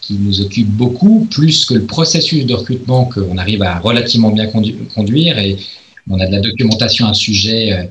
qui, 0.00 0.14
nous 0.14 0.40
occupe 0.40 0.68
beaucoup, 0.68 1.26
plus 1.30 1.64
que 1.64 1.74
le 1.74 1.84
processus 1.84 2.44
de 2.44 2.54
recrutement 2.54 3.04
qu'on 3.04 3.38
arrive 3.38 3.62
à 3.62 3.78
relativement 3.78 4.30
bien 4.30 4.48
conduire 4.94 5.38
et 5.38 5.56
on 6.10 6.18
a 6.18 6.26
de 6.26 6.32
la 6.32 6.40
documentation 6.40 7.06
à 7.06 7.10
un 7.10 7.14
sujet 7.14 7.88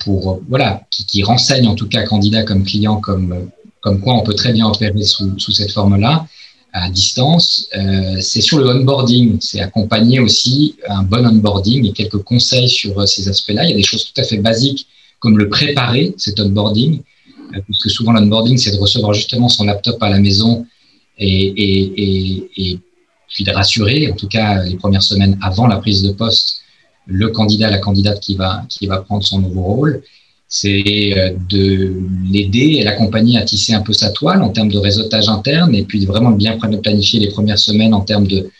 pour, 0.00 0.40
voilà, 0.48 0.82
qui, 0.90 1.22
renseigne 1.24 1.66
en 1.66 1.74
tout 1.74 1.88
cas 1.88 2.04
candidat 2.04 2.44
comme 2.44 2.62
client, 2.64 3.00
comme, 3.00 3.50
comme 3.80 4.00
quoi 4.00 4.14
on 4.14 4.22
peut 4.22 4.34
très 4.34 4.52
bien 4.52 4.66
opérer 4.66 5.02
sous, 5.02 5.38
sous 5.38 5.52
cette 5.52 5.72
forme-là 5.72 6.26
à 6.74 6.90
distance, 6.90 7.68
euh, 7.76 8.20
c'est 8.20 8.40
sur 8.40 8.58
le 8.58 8.68
onboarding. 8.68 9.38
C'est 9.40 9.60
accompagner 9.60 10.18
aussi 10.18 10.74
un 10.88 11.04
bon 11.04 11.24
onboarding 11.24 11.86
et 11.86 11.92
quelques 11.92 12.18
conseils 12.18 12.68
sur 12.68 12.98
euh, 12.98 13.06
ces 13.06 13.28
aspects-là. 13.28 13.64
Il 13.64 13.70
y 13.70 13.72
a 13.72 13.76
des 13.76 13.84
choses 13.84 14.12
tout 14.12 14.20
à 14.20 14.24
fait 14.24 14.38
basiques 14.38 14.88
comme 15.20 15.38
le 15.38 15.48
préparer, 15.48 16.14
cet 16.18 16.40
onboarding, 16.40 17.00
euh, 17.54 17.60
puisque 17.64 17.90
souvent 17.90 18.12
l'onboarding, 18.12 18.56
c'est 18.58 18.72
de 18.72 18.78
recevoir 18.78 19.12
justement 19.14 19.48
son 19.48 19.64
laptop 19.64 20.02
à 20.02 20.10
la 20.10 20.18
maison 20.18 20.66
et, 21.18 22.78
puis 23.28 23.44
de 23.44 23.50
rassurer, 23.50 24.10
en 24.12 24.14
tout 24.14 24.28
cas 24.28 24.62
les 24.62 24.76
premières 24.76 25.02
semaines 25.02 25.38
avant 25.42 25.66
la 25.66 25.78
prise 25.78 26.02
de 26.02 26.12
poste, 26.12 26.60
le 27.06 27.28
candidat, 27.28 27.68
la 27.70 27.78
candidate 27.78 28.20
qui 28.20 28.36
va, 28.36 28.64
qui 28.68 28.86
va 28.86 28.98
prendre 28.98 29.24
son 29.24 29.40
nouveau 29.40 29.62
rôle. 29.62 30.02
C'est 30.46 31.14
euh, 31.16 31.32
de 31.48 31.94
l'aider 32.30 32.76
et 32.78 32.84
l'accompagner 32.84 33.38
à 33.38 33.42
tisser 33.42 33.74
un 33.74 33.80
peu 33.80 33.92
sa 33.92 34.10
toile 34.10 34.42
en 34.42 34.50
termes 34.50 34.70
de 34.70 34.78
réseautage 34.78 35.28
interne 35.28 35.74
et 35.74 35.82
puis 35.82 36.04
vraiment 36.06 36.30
bien 36.30 36.58
planifier 36.58 37.18
les 37.18 37.28
premières 37.28 37.58
semaines 37.58 37.94
en 37.94 38.02
termes 38.02 38.26
de, 38.26 38.50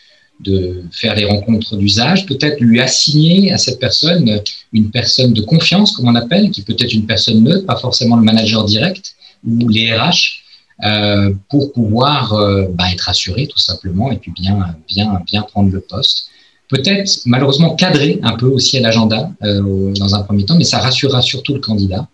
de 0.41 0.83
faire 0.91 1.15
les 1.15 1.25
rencontres 1.25 1.77
d'usage, 1.77 2.25
peut-être 2.25 2.59
lui 2.59 2.81
assigner 2.81 3.51
à 3.51 3.57
cette 3.57 3.79
personne 3.79 4.41
une 4.73 4.91
personne 4.91 5.33
de 5.33 5.41
confiance, 5.41 5.93
comme 5.93 6.07
on 6.07 6.15
appelle, 6.15 6.51
qui 6.51 6.61
peut 6.61 6.75
être 6.77 6.93
une 6.93 7.05
personne 7.05 7.43
neutre, 7.43 7.65
pas 7.65 7.77
forcément 7.77 8.17
le 8.17 8.23
manager 8.23 8.65
direct 8.65 9.15
ou 9.47 9.69
les 9.69 9.93
RH, 9.93 10.43
euh, 10.83 11.33
pour 11.49 11.71
pouvoir 11.71 12.33
euh, 12.33 12.65
bah, 12.69 12.91
être 12.91 13.07
assuré 13.07 13.47
tout 13.47 13.57
simplement 13.57 14.11
et 14.11 14.17
puis 14.17 14.31
bien, 14.31 14.75
bien, 14.89 15.21
bien 15.25 15.41
prendre 15.43 15.71
le 15.71 15.79
poste 15.79 16.27
peut-être 16.67 17.21
malheureusement 17.25 17.75
cadrer 17.75 18.19
un 18.23 18.35
peu 18.35 18.47
aussi 18.47 18.77
à 18.79 18.81
l'agenda 18.81 19.31
euh, 19.43 19.93
dans 19.93 20.15
un 20.15 20.23
premier 20.23 20.43
temps, 20.43 20.55
mais 20.57 20.65
ça 20.65 20.79
rassurera 20.79 21.21
surtout 21.21 21.53
le 21.53 21.61
candidat. 21.61 22.07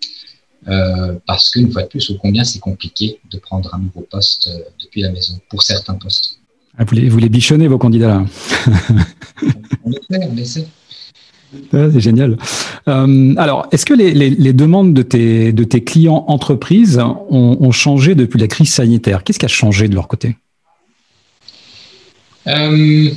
Parce 1.25 1.49
qu'une 1.49 1.71
fois 1.71 1.83
de 1.83 1.87
plus, 1.87 2.11
au 2.11 2.15
combien 2.15 2.43
c'est 2.43 2.59
compliqué 2.59 3.19
de 3.31 3.39
prendre 3.39 3.73
un 3.73 3.79
nouveau 3.79 4.01
poste 4.01 4.47
depuis 4.79 5.01
la 5.01 5.09
maison, 5.09 5.39
pour 5.49 5.63
certains 5.63 5.95
postes. 5.95 6.40
Ah, 6.77 6.85
vous, 6.85 6.95
les, 6.95 7.09
vous 7.09 7.17
les 7.17 7.29
bichonnez, 7.29 7.67
vos 7.67 7.77
candidats 7.77 8.07
là 8.07 8.25
On 9.83 9.91
essaie, 9.91 10.29
on 10.31 10.37
essaie. 10.37 10.67
c'est 11.71 11.99
génial. 11.99 12.37
Euh, 12.87 13.35
alors, 13.37 13.67
est-ce 13.71 13.85
que 13.85 13.93
les, 13.93 14.53
demandes 14.53 14.93
de 14.93 15.01
tes, 15.01 15.51
de 15.51 15.63
tes 15.63 15.83
clients 15.83 16.25
entreprises 16.27 16.99
ont, 17.29 17.71
changé 17.71 18.15
depuis 18.15 18.39
la 18.39 18.47
crise 18.47 18.73
sanitaire? 18.73 19.23
Qu'est-ce 19.23 19.39
qui 19.39 19.45
a 19.45 19.49
changé 19.49 19.87
de 19.87 19.95
leur 19.95 20.07
côté? 20.07 20.37
Euh, 22.47 23.09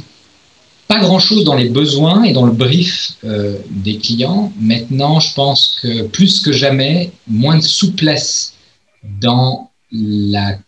Pas 0.88 1.00
grand-chose 1.00 1.44
dans 1.44 1.54
les 1.54 1.68
besoins 1.68 2.24
et 2.24 2.32
dans 2.32 2.46
le 2.46 2.52
brief 2.52 3.12
euh, 3.24 3.56
des 3.70 3.98
clients. 3.98 4.52
Maintenant, 4.60 5.20
je 5.20 5.32
pense 5.32 5.78
que 5.80 6.02
plus 6.02 6.40
que 6.40 6.52
jamais, 6.52 7.12
moins 7.28 7.56
de 7.56 7.62
souplesse 7.62 8.54
dans 9.20 9.70
la, 9.92 10.58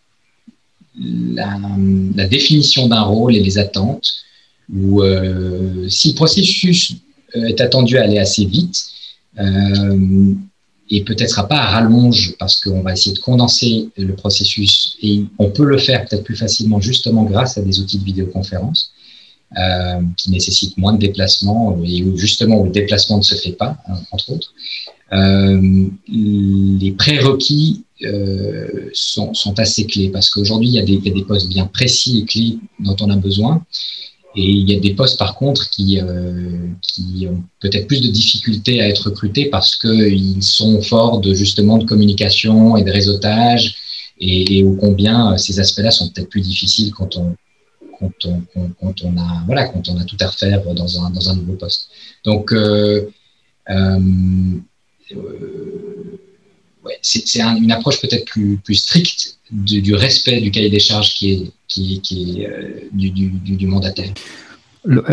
la, 0.98 2.26
définition 2.28 2.88
d'un 2.88 3.02
rôle 3.02 3.36
et 3.36 3.40
les 3.40 3.58
attentes. 3.58 4.12
Ou 4.74 5.00
si 5.88 6.08
le 6.10 6.14
processus 6.14 6.96
euh, 7.36 7.46
est 7.46 7.60
attendu 7.60 7.98
à 7.98 8.04
aller 8.04 8.18
assez 8.18 8.44
vite 8.44 8.84
euh, 9.38 10.34
et 10.90 11.02
peut-être 11.02 11.48
pas 11.48 11.56
à 11.56 11.66
rallonge 11.66 12.34
parce 12.38 12.60
qu'on 12.62 12.82
va 12.82 12.92
essayer 12.92 13.14
de 13.14 13.20
condenser 13.20 13.88
le 13.96 14.14
processus 14.14 14.96
et 15.02 15.24
on 15.38 15.50
peut 15.50 15.64
le 15.64 15.78
faire 15.78 16.04
peut-être 16.04 16.22
plus 16.22 16.36
facilement 16.36 16.80
justement 16.80 17.24
grâce 17.24 17.58
à 17.58 17.62
des 17.62 17.80
outils 17.80 17.98
de 17.98 18.04
vidéoconférence 18.04 18.92
euh, 19.58 20.00
qui 20.16 20.30
nécessitent 20.30 20.78
moins 20.78 20.92
de 20.92 20.98
déplacements 20.98 21.76
et 21.84 22.04
où 22.04 22.16
justement 22.16 22.60
où 22.60 22.64
le 22.64 22.70
déplacement 22.70 23.18
ne 23.18 23.22
se 23.22 23.34
fait 23.34 23.52
pas, 23.52 23.76
entre 24.12 24.30
autres. 24.30 24.54
les 26.08 26.92
prérequis 26.92 27.82
sont, 28.92 29.34
sont, 29.34 29.58
assez 29.58 29.86
clés 29.86 30.10
parce 30.10 30.28
qu'aujourd'hui, 30.30 30.68
il, 30.68 30.74
y, 30.74 30.78
a 30.78 30.82
des 30.82 31.24
postes 31.24 31.48
bien 31.48 31.66
précis 31.66 32.20
et 32.20 32.24
clés 32.24 32.58
dont 32.80 32.96
on 33.00 33.10
a 33.10 33.16
besoin. 33.16 33.64
Et 34.36 34.42
il 34.42 34.70
y 34.70 34.76
a 34.76 34.80
des 34.80 34.92
postes, 34.92 35.18
par 35.18 35.34
contre, 35.34 35.70
qui, 35.70 35.98
euh, 35.98 36.68
ont 37.26 37.42
peut-être 37.60 37.86
plus 37.86 38.02
de 38.02 38.08
difficultés 38.08 38.82
à 38.82 38.88
être 38.88 39.06
recrutés 39.06 39.46
parce 39.46 39.76
qu'ils 39.76 40.42
sont 40.42 40.82
forts 40.82 41.20
de 41.20 41.32
justement 41.32 41.78
de 41.78 41.86
communication 41.86 42.76
et 42.76 42.84
de 42.84 42.90
réseautage 42.90 43.76
et, 44.20 44.58
et 44.58 44.64
combien 44.78 45.32
euh, 45.32 45.36
ces 45.38 45.58
aspects-là 45.58 45.90
sont 45.90 46.10
peut-être 46.10 46.28
plus 46.28 46.42
difficiles 46.42 46.92
quand 46.92 47.16
on, 47.16 47.34
a 49.16 49.42
voilà 49.46 49.68
quand 49.68 49.88
on 49.88 49.98
a 49.98 50.04
tout 50.04 50.16
à 50.20 50.26
refaire 50.26 50.62
dans 50.74 51.30
un, 51.30 51.36
nouveau 51.36 51.54
poste. 51.54 51.88
Donc 52.24 52.52
euh, 52.52 53.08
euh, 53.70 54.00
c'est 57.02 57.40
une 57.40 57.70
approche 57.72 58.00
peut-être 58.00 58.24
plus, 58.24 58.74
stricte 58.74 59.38
du, 59.50 59.94
respect 59.94 60.40
du 60.40 60.50
cahier 60.50 60.70
des 60.70 60.80
charges 60.80 61.14
qui 61.14 61.52
est 61.78 62.46
euh, 62.46 62.88
du, 62.92 63.66
mandataire. 63.66 64.12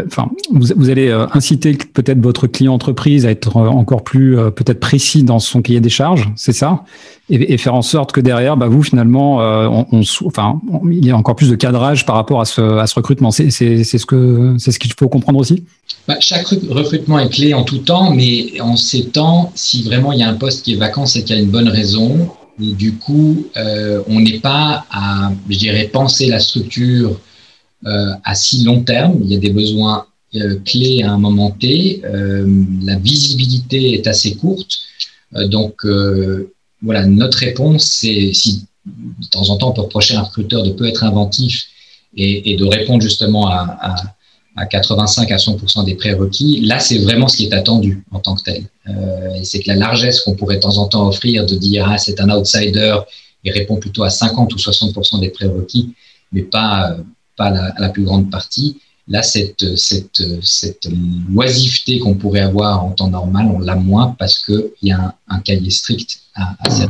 Enfin, 0.06 0.30
vous, 0.52 0.90
allez 0.90 1.10
euh, 1.10 1.26
inciter 1.34 1.76
peut-être 1.76 2.20
votre 2.22 2.48
client 2.48 2.74
entreprise 2.74 3.26
à 3.26 3.32
être 3.32 3.58
euh, 3.58 3.68
encore 3.68 4.04
plus 4.04 4.36
peut-être 4.56 4.80
précis 4.80 5.24
dans 5.24 5.40
son 5.40 5.62
cahier 5.62 5.80
des 5.80 5.90
charges, 5.90 6.30
c'est 6.36 6.54
ça, 6.54 6.84
et, 7.30 7.58
faire 7.58 7.74
en 7.74 7.82
sorte 7.82 8.12
que 8.12 8.22
derrière, 8.22 8.58
bah, 8.58 8.68
vous 8.68 8.84
finalement, 8.84 9.40
il 9.92 11.06
y 11.06 11.12
a 11.12 11.18
encore 11.18 11.36
plus 11.36 11.50
de 11.50 11.56
cadrage 11.56 12.06
par 12.06 12.16
rapport 12.16 12.42
à 12.42 12.46
ce, 12.46 12.96
recrutement. 12.96 13.32
C'est 13.32 13.50
ce 13.50 14.06
que 14.06 14.56
c'est 14.58 14.72
ce 14.72 14.80
qu'il 14.80 14.94
faut 14.94 15.10
comprendre 15.10 15.40
aussi? 15.40 15.64
Bah, 16.08 16.18
chaque 16.20 16.48
recrutement 16.48 17.18
est 17.20 17.30
clé 17.30 17.54
en 17.54 17.64
tout 17.64 17.78
temps, 17.78 18.12
mais 18.12 18.60
en 18.60 18.76
ces 18.76 19.06
temps, 19.06 19.52
si 19.56 19.84
vraiment 19.84 20.12
il 20.12 20.20
y 20.20 20.24
a 20.24 20.30
un 20.30 20.36
poste 20.36 20.66
qui 20.66 20.74
est 20.74 20.78
vacant, 20.78 21.06
c'est 21.06 21.24
qu'il 21.24 21.36
y 21.36 21.40
a 21.40 21.42
une 21.42 21.50
bonne 21.50 21.70
raison. 21.70 22.30
Du 22.60 22.94
coup, 22.94 23.48
euh, 23.58 24.02
on 24.08 24.20
n'est 24.20 24.40
pas 24.40 24.86
à, 24.92 25.32
je 25.50 25.58
dirais, 25.58 25.90
penser 25.92 26.28
la 26.28 26.40
structure 26.40 27.12
euh, 27.12 27.16
à 27.86 28.36
si 28.36 28.64
long 28.64 28.84
terme. 28.84 29.20
Il 29.24 29.32
y 29.32 29.36
a 29.36 29.40
des 29.40 29.50
besoins 29.50 30.06
euh, 30.36 30.60
clés 30.66 31.04
à 31.04 31.12
un 31.12 31.20
moment 31.20 31.52
T. 31.52 32.02
Euh, 32.06 32.64
la 32.84 32.96
visibilité 32.96 33.94
est 33.94 34.08
assez 34.08 34.36
courte. 34.36 34.80
Euh, 35.36 35.48
donc, 35.48 35.86
euh, 35.86 36.52
voilà, 36.82 37.06
notre 37.06 37.38
réponse, 37.38 37.86
c'est 37.86 38.34
si 38.34 38.66
de 38.86 39.28
temps 39.30 39.50
en 39.50 39.58
temps 39.58 39.70
on 39.70 39.74
peut 39.74 39.82
reprocher 39.82 40.16
à 40.16 40.20
un 40.20 40.24
recruteur 40.24 40.64
de 40.64 40.72
peu 40.72 40.88
être 40.88 41.04
inventif 41.04 41.66
et, 42.18 42.58
de 42.58 42.66
répondre 42.66 43.02
justement 43.02 43.48
à, 43.48 43.78
à 43.80 43.96
à 44.56 44.68
85 44.68 45.32
à 45.32 45.38
100% 45.38 45.84
des 45.86 45.96
prérequis, 45.96 46.62
là, 46.62 46.80
c'est 46.80 47.00
vraiment 47.00 47.28
ce 47.28 47.38
qui 47.38 47.46
est 47.46 47.54
attendu 47.54 48.04
en 48.12 48.20
tant 48.20 48.36
que 48.36 48.44
tel. 48.44 48.66
Euh, 48.88 49.34
et 49.34 49.44
c'est 49.44 49.60
que 49.60 49.68
la 49.68 49.76
largesse 49.76 50.20
qu'on 50.20 50.36
pourrait 50.36 50.58
de 50.58 50.62
temps 50.62 50.78
en 50.78 50.86
temps 50.86 51.08
offrir 51.08 51.46
de 51.48 51.56
dire, 51.56 51.88
ah, 51.90 51.98
c'est 51.98 52.20
un 52.22 52.30
outsider 52.30 52.98
et 53.44 53.52
répond 53.52 53.78
plutôt 53.78 54.04
à 54.04 54.12
50 54.12 54.54
ou 54.54 54.58
60% 54.58 55.20
des 55.20 55.30
prérequis, 55.30 55.94
mais 56.32 56.44
pas, 56.44 56.96
pas 57.36 57.50
la, 57.50 57.74
la 57.78 57.90
plus 57.90 58.04
grande 58.04 58.30
partie. 58.30 58.80
Là, 59.08 59.22
cette, 59.22 59.76
cette, 59.76 60.24
cette 60.42 60.88
oisiveté 61.36 62.00
qu'on 62.00 62.16
pourrait 62.16 62.40
avoir 62.40 62.86
en 62.86 62.92
temps 62.92 63.10
normal, 63.10 63.48
on 63.54 63.60
l'a 63.60 63.76
moins 63.76 64.16
parce 64.18 64.40
qu'il 64.40 64.72
y 64.82 64.92
a 64.94 65.00
un, 65.00 65.14
un, 65.28 65.40
cahier 65.40 65.72
strict 65.72 66.22
à, 66.36 66.56
à 66.60 66.70
cette. 66.70 66.90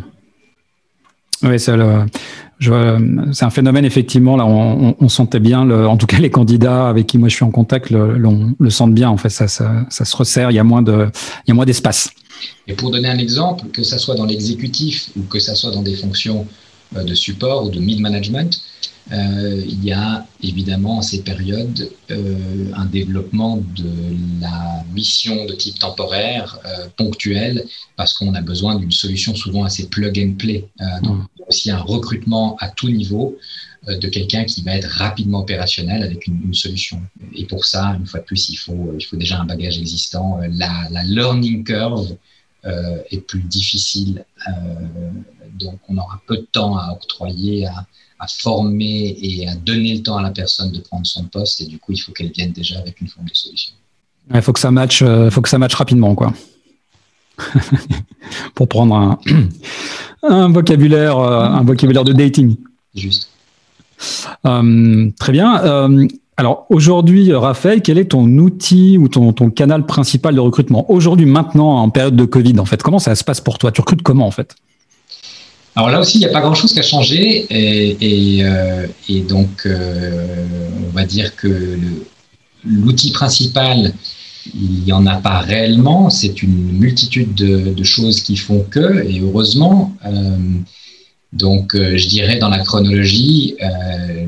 Oui, 1.42 1.60
c'est 1.60 1.72
un 1.72 3.50
phénomène 3.50 3.84
effectivement 3.84 4.38
là, 4.38 4.46
on, 4.46 4.96
on, 4.98 5.10
sentait 5.10 5.40
bien, 5.40 5.66
le, 5.66 5.88
en 5.88 5.98
tout 5.98 6.06
cas 6.06 6.20
les 6.20 6.30
candidats 6.30 6.88
avec 6.88 7.08
qui 7.08 7.18
moi 7.18 7.28
je 7.28 7.36
suis 7.36 7.44
en 7.44 7.52
contact 7.52 7.90
le, 7.90 8.18
le, 8.18 8.30
le 8.58 8.70
sentent 8.70 8.94
bien. 8.94 9.10
En 9.10 9.18
fait, 9.18 9.30
ça, 9.30 9.48
ça, 9.48 9.86
ça, 9.90 10.06
se 10.06 10.16
resserre, 10.16 10.52
il 10.52 10.56
y 10.56 10.60
a 10.60 10.64
moins 10.64 10.84
de, 10.84 11.10
il 11.46 11.50
y 11.50 11.52
a 11.52 11.54
moins 11.54 11.66
d'espace. 11.66 12.12
Et 12.68 12.74
pour 12.74 12.92
donner 12.92 13.10
un 13.10 13.18
exemple, 13.18 13.66
que 13.74 13.84
ça 13.84 13.98
soit 13.98 14.16
dans 14.16 14.26
l'exécutif 14.26 15.10
ou 15.18 15.24
que 15.24 15.40
ça 15.40 15.56
soit 15.56 15.72
dans 15.72 15.82
des 15.82 15.96
fonctions 15.96 16.48
euh, 16.96 17.04
de 17.04 17.14
support 17.14 17.66
ou 17.66 17.70
de 17.70 17.80
mid 17.80 18.00
management, 18.00 18.62
euh, 19.03 19.03
il 19.13 19.84
y 19.86 19.91
a 19.91 20.25
évidemment 20.41 20.98
en 20.98 21.01
ces 21.01 21.22
périodes 21.22 21.89
euh, 22.12 22.72
un 22.75 22.86
développement 22.86 23.58
de 23.75 23.89
la 24.41 24.84
mission 24.93 25.46
de 25.46 25.53
type 25.53 25.79
temporaire, 25.79 26.60
euh, 26.65 26.88
ponctuel, 26.98 27.65
parce 27.96 28.13
qu'on 28.13 28.34
a 28.34 28.41
besoin 28.41 28.75
d'une 28.75 28.91
solution 28.91 29.36
souvent 29.36 29.63
assez 29.63 29.88
plug 29.88 30.20
and 30.20 30.34
play. 30.38 30.67
Euh, 30.82 30.86
donc, 31.01 31.17
mmh. 31.17 31.27
aussi 31.48 31.72
un 31.72 31.79
recrutement 31.79 32.58
à 32.60 32.70
tout 32.70 32.89
niveau 32.89 33.38
euh, 33.88 33.98
de 33.98 34.08
quelqu'un 34.08 34.43
qui 34.46 34.62
va 34.63 34.75
être 34.75 34.89
rapidement 34.89 35.39
opérationnel 35.39 36.03
avec 36.03 36.27
une, 36.27 36.41
une, 36.46 36.53
solution. 36.53 37.01
Et 37.34 37.46
pour 37.46 37.65
ça, 37.65 37.96
une 38.00 38.05
fois 38.05 38.20
de 38.20 38.25
plus, 38.25 38.50
il 38.50 38.55
faut, 38.55 38.93
il 38.98 39.03
faut 39.03 39.17
déjà 39.17 39.39
un 39.39 39.46
bagage 39.46 39.77
existant. 39.77 40.39
La, 40.51 40.88
la 40.91 41.03
learning 41.03 41.63
curve 41.63 42.15
est 43.12 43.20
plus 43.27 43.41
difficile, 43.41 44.24
donc 45.60 45.79
on 45.89 45.98
aura 45.98 46.22
peu 46.25 46.38
de 46.38 46.48
temps 46.50 46.77
à 46.77 46.93
octroyer 46.93 47.65
à 47.65 47.86
à 48.24 48.27
former 48.27 49.18
et 49.22 49.48
à 49.50 49.56
donner 49.56 49.96
le 49.96 50.03
temps 50.03 50.18
à 50.18 50.22
la 50.22 50.32
personne 50.32 50.72
de 50.72 50.80
prendre 50.80 51.06
son 51.06 51.25
poste. 51.25 51.62
Et 51.62 51.65
du 51.65 51.77
coup, 51.77 51.92
il 51.92 51.98
faut 51.98 52.12
qu'elle 52.13 52.32
vienne 52.32 52.51
déjà 52.51 52.80
avec 52.80 53.01
une 53.01 53.08
forme 53.08 53.27
de 53.27 53.36
solution. 53.36 53.74
Il 54.34 54.42
faut 54.42 54.53
que 54.53 54.60
ça 54.60 54.72
matche, 54.72 55.01
euh, 55.01 55.30
faut 55.30 55.42
que 55.42 55.50
ça 55.50 55.58
matche 55.58 55.75
rapidement, 55.75 56.15
quoi. 56.15 56.34
Pour 58.56 58.70
prendre 58.70 58.96
un, 58.96 59.20
un 60.24 60.50
vocabulaire, 60.50 61.18
euh, 61.18 61.44
un 61.44 61.63
vocabulaire 61.63 62.06
de 62.06 62.13
dating. 62.13 62.56
Juste. 62.96 63.30
Euh, 64.46 65.10
très 65.20 65.32
bien. 65.34 65.62
Alors 66.36 66.65
aujourd'hui, 66.70 67.32
Raphaël, 67.34 67.82
quel 67.82 67.98
est 67.98 68.12
ton 68.12 68.25
outil 68.38 68.98
ou 68.98 69.08
ton, 69.08 69.34
ton 69.34 69.50
canal 69.50 69.86
principal 69.86 70.34
de 70.34 70.39
recrutement? 70.39 70.89
Aujourd'hui, 70.89 71.25
maintenant, 71.25 71.77
en 71.77 71.89
période 71.89 72.15
de 72.15 72.25
Covid, 72.25 72.60
en 72.60 72.65
fait, 72.65 72.82
comment 72.82 73.00
ça 73.00 73.15
se 73.15 73.24
passe 73.24 73.42
pour 73.42 73.58
toi? 73.58 73.72
Tu 73.72 73.82
recrutes 73.82 74.01
comment, 74.01 74.25
en 74.25 74.32
fait? 74.32 74.56
Alors 75.75 75.89
là 75.89 76.00
aussi, 76.00 76.18
il 76.18 76.20
n'y 76.20 76.27
a 76.27 76.30
pas 76.30 76.42
grand-chose 76.42 76.72
qui 76.72 76.80
a 76.80 76.84
changé 76.84 77.48
et, 77.50 78.44
euh, 78.44 78.86
donc 79.27 79.65
euh, 79.65 80.46
on 80.88 80.92
va 80.92 81.03
dire 81.06 81.36
que 81.36 81.80
l'outil 82.63 83.12
principal, 83.12 83.94
il 84.53 84.84
n'y 84.84 84.92
en 84.92 85.08
a 85.08 85.15
pas 85.15 85.39
réellement. 85.39 86.12
C'est 86.12 86.44
une 86.44 86.74
multitude 86.74 87.34
de, 87.34 87.84
choses 87.84 88.22
qui 88.22 88.38
font 88.38 88.63
que, 88.70 89.03
et 89.08 89.20
heureusement. 89.20 89.96
Euh, 90.06 90.38
donc, 91.32 91.75
je 91.75 92.08
dirais 92.08 92.38
dans 92.38 92.50
la 92.50 92.60
chronologie, 92.60 93.56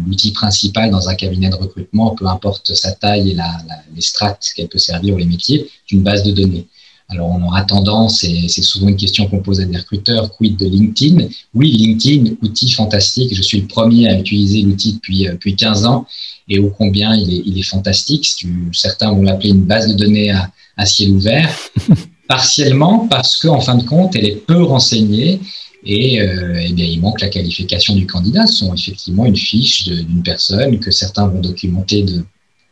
l'outil 0.08 0.32
principal 0.32 0.90
dans 0.90 1.08
un 1.08 1.14
cabinet 1.14 1.50
de 1.50 1.56
recrutement, 1.56 2.16
peu 2.16 2.26
importe 2.26 2.74
sa 2.74 2.94
taille 2.94 3.30
et 3.30 3.36
la, 3.36 3.60
la, 3.68 3.76
les 3.94 4.02
strates 4.02 4.48
qu'elle 4.56 4.70
peut 4.70 4.80
servir 4.80 5.14
ou 5.14 5.18
les 5.18 5.28
métiers, 5.28 5.70
c'est 5.88 5.96
une 5.96 6.02
base 6.02 6.24
de 6.24 6.32
données. 6.32 6.66
Alors, 7.10 7.30
on 7.30 7.46
aura 7.46 7.64
tendance, 7.64 8.24
et 8.24 8.48
c'est 8.48 8.64
souvent 8.64 8.88
une 8.88 8.96
question 8.96 9.28
qu'on 9.28 9.40
pose 9.40 9.62
à 9.62 9.66
des 9.66 9.78
recruteurs, 9.78 10.32
quid 10.32 10.58
de 10.58 10.66
LinkedIn? 10.66 11.28
Oui, 11.54 11.72
LinkedIn, 11.72 12.32
outil 12.42 12.72
fantastique. 12.72 13.36
Je 13.36 13.42
suis 13.44 13.62
le 13.62 13.68
premier 13.68 14.08
à 14.08 14.20
utiliser 14.20 14.62
l'outil 14.62 14.94
depuis, 14.94 15.28
euh, 15.28 15.34
depuis 15.34 15.56
15 15.56 15.86
ans 15.86 16.08
et 16.50 16.60
ô 16.60 16.72
combien 16.76 17.16
il 17.16 17.32
est, 17.34 17.44
il 17.46 17.60
est 17.60 17.64
fantastique. 17.64 18.28
Certains 18.74 19.12
vont 19.12 19.22
l'appeler 19.22 19.50
une 19.50 19.66
base 19.66 19.88
de 19.88 19.94
données 19.94 20.32
à, 20.32 20.52
à 20.78 20.86
ciel 20.86 21.12
ouvert, 21.12 21.50
partiellement 22.28 23.08
parce 23.08 23.38
qu'en 23.38 23.58
en 23.58 23.62
fin 23.62 23.76
de 23.76 23.84
compte, 23.84 24.16
elle 24.16 24.26
est 24.26 24.46
peu 24.46 24.64
renseignée 24.64 25.40
et, 25.86 26.20
euh, 26.20 26.60
eh 26.68 26.74
bien, 26.74 26.86
il 26.86 27.00
manque 27.00 27.22
la 27.22 27.30
qualification 27.30 27.96
du 27.96 28.08
candidat. 28.08 28.48
Ce 28.48 28.56
sont 28.56 28.74
effectivement 28.74 29.26
une 29.26 29.36
fiche 29.36 29.86
d'une 29.86 30.24
personne 30.24 30.80
que 30.80 30.90
certains 30.90 31.28
vont 31.28 31.40
documenter 31.40 32.02
de 32.02 32.24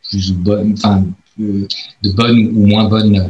plus 0.08 0.32
ou 0.32 0.34
bonne, 0.34 0.74
enfin, 0.76 1.06
de 1.38 2.10
bonne 2.10 2.48
ou 2.54 2.66
moins 2.66 2.84
bonne 2.84 3.18
euh, 3.18 3.24
euh, 3.24 3.28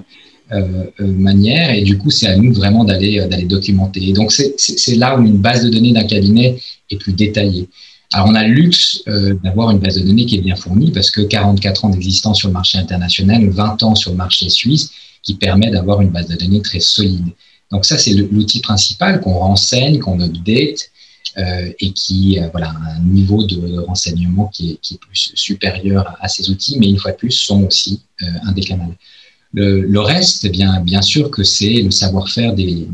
manière. 1.00 1.70
Et 1.70 1.82
du 1.82 1.98
coup, 1.98 2.10
c'est 2.10 2.26
à 2.26 2.36
nous 2.36 2.52
vraiment 2.52 2.84
d'aller 2.84 3.18
euh, 3.20 3.26
d'aller 3.28 3.44
documenter. 3.44 4.12
Donc, 4.12 4.32
c'est 4.32 4.94
là 4.96 5.18
où 5.18 5.22
une 5.24 5.38
base 5.38 5.64
de 5.64 5.70
données 5.70 5.92
d'un 5.92 6.04
cabinet 6.04 6.58
est 6.90 6.96
plus 6.96 7.12
détaillée. 7.12 7.68
Alors, 8.12 8.28
on 8.28 8.34
a 8.34 8.46
le 8.46 8.54
luxe 8.54 9.02
euh, 9.08 9.34
d'avoir 9.42 9.70
une 9.70 9.78
base 9.78 9.96
de 9.96 10.02
données 10.06 10.26
qui 10.26 10.36
est 10.36 10.42
bien 10.42 10.56
fournie 10.56 10.92
parce 10.92 11.10
que 11.10 11.22
44 11.22 11.86
ans 11.86 11.88
d'existence 11.88 12.38
sur 12.38 12.48
le 12.48 12.54
marché 12.54 12.78
international, 12.78 13.48
20 13.48 13.82
ans 13.82 13.94
sur 13.94 14.10
le 14.12 14.16
marché 14.16 14.48
suisse, 14.48 14.90
qui 15.22 15.34
permet 15.34 15.70
d'avoir 15.70 16.00
une 16.00 16.10
base 16.10 16.28
de 16.28 16.36
données 16.36 16.62
très 16.62 16.80
solide. 16.80 17.26
Donc 17.72 17.84
ça, 17.86 17.98
c'est 17.98 18.12
l'outil 18.12 18.60
principal 18.60 19.20
qu'on 19.20 19.34
renseigne, 19.34 19.98
qu'on 19.98 20.20
update 20.20 20.90
euh, 21.36 21.72
et 21.80 21.92
qui 21.92 22.38
euh, 22.38 22.48
voilà, 22.52 22.68
a 22.68 22.92
un 22.92 23.00
niveau 23.00 23.42
de, 23.44 23.80
renseignement 23.80 24.46
qui 24.46 24.72
est, 24.72 24.76
qui 24.80 24.94
est, 24.94 24.98
plus 24.98 25.32
supérieur 25.34 26.16
à, 26.20 26.28
ces 26.28 26.48
outils, 26.48 26.78
mais 26.78 26.88
une 26.88 26.98
fois 26.98 27.10
de 27.10 27.16
plus, 27.16 27.32
sont 27.32 27.64
aussi 27.64 28.02
euh, 28.22 28.26
un 28.44 28.52
des 28.52 28.60
canaux. 28.60 28.94
Le, 29.54 30.00
reste, 30.00 30.44
eh 30.44 30.48
bien, 30.48 31.02
sûr 31.02 31.30
que 31.30 31.44
c'est 31.44 31.80
le 31.82 31.92
savoir-faire 31.92 32.54
des, 32.54 32.88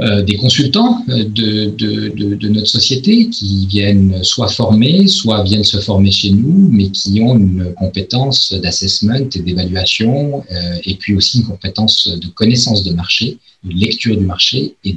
euh, 0.00 0.24
consultants 0.40 1.04
euh, 1.08 1.24
de, 1.24 2.48
notre 2.48 2.66
société 2.66 3.28
qui 3.28 3.66
viennent 3.66 4.24
soit 4.24 4.48
former, 4.48 5.06
soit 5.06 5.44
viennent 5.44 5.64
se 5.64 5.78
former 5.78 6.10
chez 6.10 6.30
nous, 6.30 6.68
mais 6.72 6.90
qui 6.90 7.20
ont 7.20 7.36
une 7.36 7.74
compétence 7.74 8.52
d'assessment 8.54 9.28
et 9.34 9.40
d'évaluation, 9.40 10.42
euh, 10.50 10.78
et 10.84 10.96
puis 10.96 11.14
aussi 11.14 11.38
une 11.38 11.46
compétence 11.46 12.08
de 12.08 12.26
connaissance 12.28 12.82
de 12.82 12.92
marché, 12.92 13.38
de 13.62 13.72
lecture 13.72 14.16
du 14.16 14.24
marché 14.24 14.74
et 14.84 14.96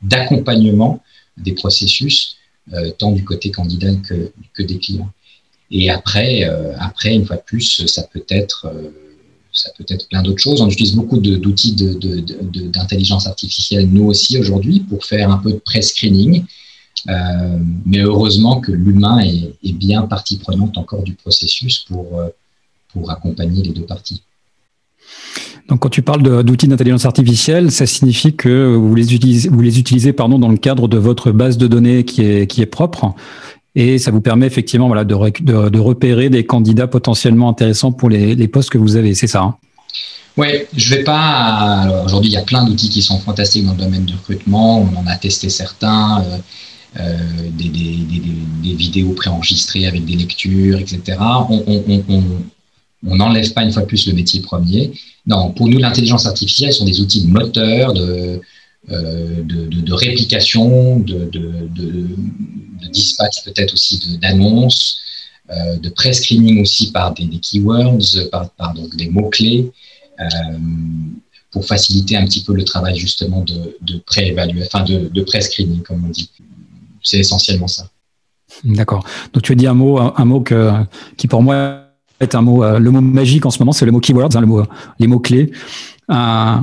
d'accompagnement 0.00 1.02
des 1.36 1.52
processus, 1.52 2.36
tant 2.98 3.12
du 3.12 3.24
côté 3.24 3.50
candidat 3.50 3.94
que, 3.96 4.32
que 4.54 4.62
des 4.62 4.78
clients. 4.78 5.10
Et 5.70 5.90
après, 5.90 6.44
après, 6.78 7.14
une 7.14 7.24
fois 7.24 7.36
de 7.36 7.42
plus, 7.42 7.86
ça 7.86 8.02
peut 8.12 8.24
être 8.28 8.72
ça 9.56 9.70
peut 9.76 9.84
être 9.88 10.08
plein 10.08 10.22
d'autres 10.22 10.38
choses. 10.38 10.60
On 10.60 10.68
utilise 10.68 10.94
beaucoup 10.94 11.18
d'outils 11.18 11.72
d'intelligence 11.72 13.26
artificielle, 13.26 13.88
nous 13.90 14.04
aussi, 14.04 14.38
aujourd'hui, 14.38 14.80
pour 14.80 15.04
faire 15.04 15.30
un 15.30 15.38
peu 15.38 15.52
de 15.52 15.58
pré-screening. 15.58 16.44
Euh, 17.08 17.58
mais 17.84 18.00
heureusement 18.00 18.60
que 18.60 18.72
l'humain 18.72 19.20
est, 19.20 19.72
bien 19.72 20.02
partie 20.02 20.38
prenante 20.38 20.76
encore 20.78 21.02
du 21.02 21.14
processus 21.14 21.80
pour, 21.80 22.18
euh, 22.18 22.28
pour 22.92 23.10
accompagner 23.10 23.62
les 23.62 23.70
deux 23.70 23.84
parties. 23.84 24.22
Donc, 25.68 25.80
quand 25.80 25.88
tu 25.88 26.02
parles 26.02 26.22
d'outils 26.44 26.68
d'intelligence 26.68 27.06
artificielle, 27.06 27.72
ça 27.72 27.86
signifie 27.86 28.34
que 28.34 28.74
vous 28.74 28.94
les 28.94 29.14
utilisez, 29.14 29.48
vous 29.48 29.60
les 29.60 29.78
utilisez 29.78 30.12
pardon, 30.12 30.38
dans 30.38 30.48
le 30.48 30.56
cadre 30.56 30.86
de 30.86 30.96
votre 30.96 31.32
base 31.32 31.58
de 31.58 31.66
données 31.66 32.04
qui 32.04 32.22
est, 32.22 32.46
qui 32.46 32.62
est 32.62 32.66
propre 32.66 33.14
et 33.76 33.98
ça 33.98 34.10
vous 34.10 34.22
permet 34.22 34.46
effectivement 34.46 34.88
voilà, 34.88 35.04
de, 35.04 35.14
repérer 35.78 36.30
des 36.30 36.46
candidats 36.46 36.86
potentiellement 36.86 37.50
intéressants 37.50 37.92
pour 37.92 38.08
les, 38.08 38.48
postes 38.48 38.70
que 38.70 38.78
vous 38.78 38.96
avez, 38.96 39.14
c'est 39.14 39.26
ça 39.26 39.42
hein? 39.42 39.56
Oui, 40.38 40.48
je 40.76 40.94
vais 40.94 41.02
pas. 41.02 42.02
Aujourd'hui, 42.04 42.30
il 42.30 42.34
y 42.34 42.36
a 42.36 42.42
plein 42.42 42.62
d'outils 42.64 42.90
qui 42.90 43.00
sont 43.00 43.18
fantastiques 43.18 43.64
dans 43.64 43.72
le 43.72 43.78
domaine 43.78 44.04
du 44.04 44.12
recrutement. 44.12 44.80
On 44.80 44.94
en 44.94 45.06
a 45.06 45.16
testé 45.16 45.48
certains, 45.48 46.22
euh, 46.22 46.38
euh, 47.00 47.16
des, 47.52 48.74
vidéos 48.74 49.12
préenregistrées 49.12 49.86
avec 49.86 50.04
des 50.04 50.14
lectures, 50.14 50.78
etc. 50.78 51.18
On 51.58 53.16
n'enlève 53.16 53.50
pas 53.54 53.62
une 53.62 53.72
fois 53.72 53.80
de 53.80 53.86
plus 53.86 54.06
le 54.08 54.12
métier 54.12 54.40
premier. 54.40 54.92
Non, 55.26 55.52
pour 55.52 55.68
nous, 55.68 55.78
l'intelligence 55.78 56.26
artificielle 56.26 56.74
sont 56.74 56.84
des 56.84 57.00
outils 57.00 57.26
moteurs 57.26 57.94
de, 57.94 58.42
de, 58.88 59.42
de, 59.42 59.92
réplication, 59.92 61.00
de, 61.00 61.28
de 61.32 62.88
dispatch 62.92 63.44
peut-être 63.44 63.74
aussi 63.74 64.18
d'annonces, 64.20 65.00
euh, 65.50 65.76
de 65.76 65.90
prescreening 65.90 66.60
aussi 66.60 66.90
par 66.90 67.14
des, 67.14 67.28
keywords, 67.38 68.00
par, 68.32 68.74
donc 68.74 68.96
des 68.96 69.08
mots-clés, 69.08 69.70
euh, 70.18 70.24
pour 71.52 71.64
faciliter 71.64 72.16
un 72.16 72.24
petit 72.24 72.42
peu 72.42 72.52
le 72.52 72.64
travail 72.64 72.96
justement 72.96 73.44
de, 73.44 73.98
pré-évaluation, 74.06 74.68
enfin 74.72 74.84
de, 74.84 75.22
prescreening 75.22 75.82
comme 75.82 76.04
on 76.04 76.08
dit. 76.08 76.30
C'est 77.00 77.18
essentiellement 77.18 77.68
ça. 77.68 77.88
D'accord. 78.64 79.04
Donc 79.32 79.44
tu 79.44 79.52
as 79.52 79.54
dit 79.54 79.68
un 79.68 79.74
mot, 79.74 79.98
un, 79.98 80.24
mot 80.24 80.42
qui 81.16 81.28
pour 81.28 81.42
moi 81.42 81.82
est 82.18 82.34
un 82.34 82.42
mot, 82.42 82.64
euh, 82.64 82.80
le 82.80 82.90
mot 82.90 83.00
magique 83.00 83.46
en 83.46 83.50
ce 83.50 83.60
moment, 83.60 83.72
c'est 83.72 83.86
le 83.86 83.92
mot 83.92 84.00
keywords, 84.00 84.34
hein, 84.34 84.40
le 84.40 84.46
mot, 84.46 84.64
les 84.98 85.06
mots 85.06 85.20
clés. 85.20 85.52
Euh, 86.10 86.56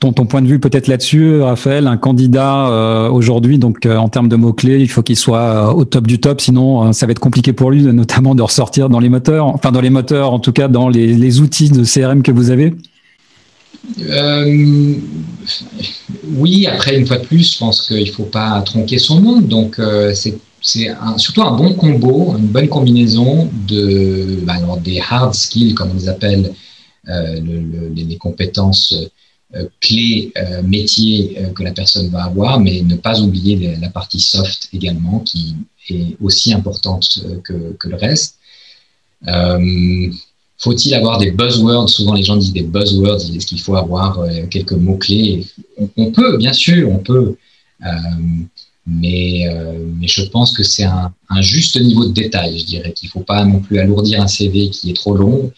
ton, 0.00 0.12
point 0.12 0.42
de 0.42 0.46
vue 0.46 0.58
peut-être 0.58 0.88
là-dessus, 0.88 1.40
Raphaël, 1.40 1.86
un 1.86 1.96
candidat 1.96 2.68
euh, 2.68 3.08
aujourd'hui, 3.10 3.58
donc 3.58 3.84
euh, 3.84 3.96
en 3.96 4.08
termes 4.08 4.28
de 4.28 4.36
mots-clés, 4.36 4.80
il 4.80 4.88
faut 4.88 5.02
qu'il 5.02 5.16
soit 5.16 5.38
euh, 5.38 5.72
au 5.72 5.84
top 5.84 6.06
du 6.06 6.18
top, 6.18 6.40
sinon 6.40 6.92
ça 6.92 7.06
va 7.06 7.12
être 7.12 7.18
compliqué 7.18 7.52
pour 7.52 7.70
lui, 7.70 7.82
notamment 7.82 8.34
de 8.34 8.42
ressortir 8.42 8.88
dans 8.88 9.00
les 9.00 9.08
moteurs, 9.08 9.46
enfin 9.46 9.70
dans 9.70 9.80
les 9.80 9.90
moteurs, 9.90 10.32
en 10.32 10.38
tout 10.38 10.52
cas 10.52 10.68
dans 10.68 10.88
les, 10.88 11.40
outils 11.40 11.70
de 11.70 11.84
CRM 11.84 12.22
que 12.22 12.32
vous 12.32 12.50
avez. 12.50 12.74
Oui, 16.36 16.66
après, 16.66 16.98
une 16.98 17.06
fois 17.06 17.18
de 17.18 17.24
plus, 17.24 17.54
je 17.54 17.58
pense 17.58 17.86
qu'il 17.86 18.06
ne 18.06 18.12
faut 18.12 18.24
pas 18.24 18.60
tronquer 18.62 18.98
son 18.98 19.20
monde, 19.20 19.48
donc 19.48 19.80
c'est 20.14 20.34
surtout 21.16 21.42
un 21.42 21.56
bon 21.56 21.74
combo, 21.74 22.34
une 22.38 22.46
bonne 22.46 22.68
combinaison 22.68 23.50
de 23.66 24.40
bah, 24.42 24.54
des 24.82 25.00
hard 25.00 25.34
skills, 25.34 25.74
comme 25.74 25.90
on 25.90 25.94
les 25.94 26.08
appelle, 26.08 26.52
le, 27.06 27.92
les 27.94 28.16
compétences 28.16 28.94
euh, 29.54 29.66
clé 29.80 30.32
euh, 30.38 30.62
métier 30.62 31.36
euh, 31.36 31.48
que 31.52 31.62
la 31.62 31.72
personne 31.72 32.08
va 32.08 32.24
avoir, 32.24 32.58
mais 32.58 32.80
ne 32.80 32.96
pas 32.96 33.20
oublier 33.20 33.76
la 33.76 33.90
partie 33.90 34.18
soft 34.18 34.70
également, 34.72 35.20
qui 35.20 35.54
est 35.90 36.16
aussi 36.22 36.54
importante 36.54 37.22
que, 37.44 37.76
que 37.78 37.88
le 37.88 37.96
reste. 37.96 38.38
Faut-il 40.56 40.94
avoir 40.94 41.18
des 41.18 41.32
buzzwords? 41.32 41.90
Souvent, 41.90 42.14
les 42.14 42.22
gens 42.22 42.36
disent 42.36 42.54
des 42.54 42.62
buzzwords. 42.62 43.20
Est-ce 43.34 43.46
qu'il 43.46 43.60
faut 43.60 43.76
avoir 43.76 44.24
quelques 44.48 44.72
mots-clés 44.72 45.44
on, 45.96 46.12
peut, 46.12 46.38
bien 46.38 46.52
sûr, 46.54 46.88
on 46.88 46.98
peut. 46.98 47.36
mais, 48.86 49.44
mais 49.98 50.06
je 50.06 50.22
pense 50.22 50.52
que 50.56 50.62
c'est 50.62 50.84
un, 50.84 51.12
un, 51.28 51.42
juste 51.42 51.78
niveau 51.78 52.06
de 52.06 52.12
détail. 52.12 52.58
Je 52.58 52.64
dirais 52.64 52.92
qu'il 52.92 53.08
ne 53.08 53.10
faut 53.10 53.26
pas 53.32 53.44
non 53.44 53.58
plus 53.60 53.78
alourdir 53.80 54.22
un 54.22 54.28
CV 54.28 54.70
qui 54.70 54.90
est 54.90 54.96
trop 54.96 55.14
long 55.14 55.52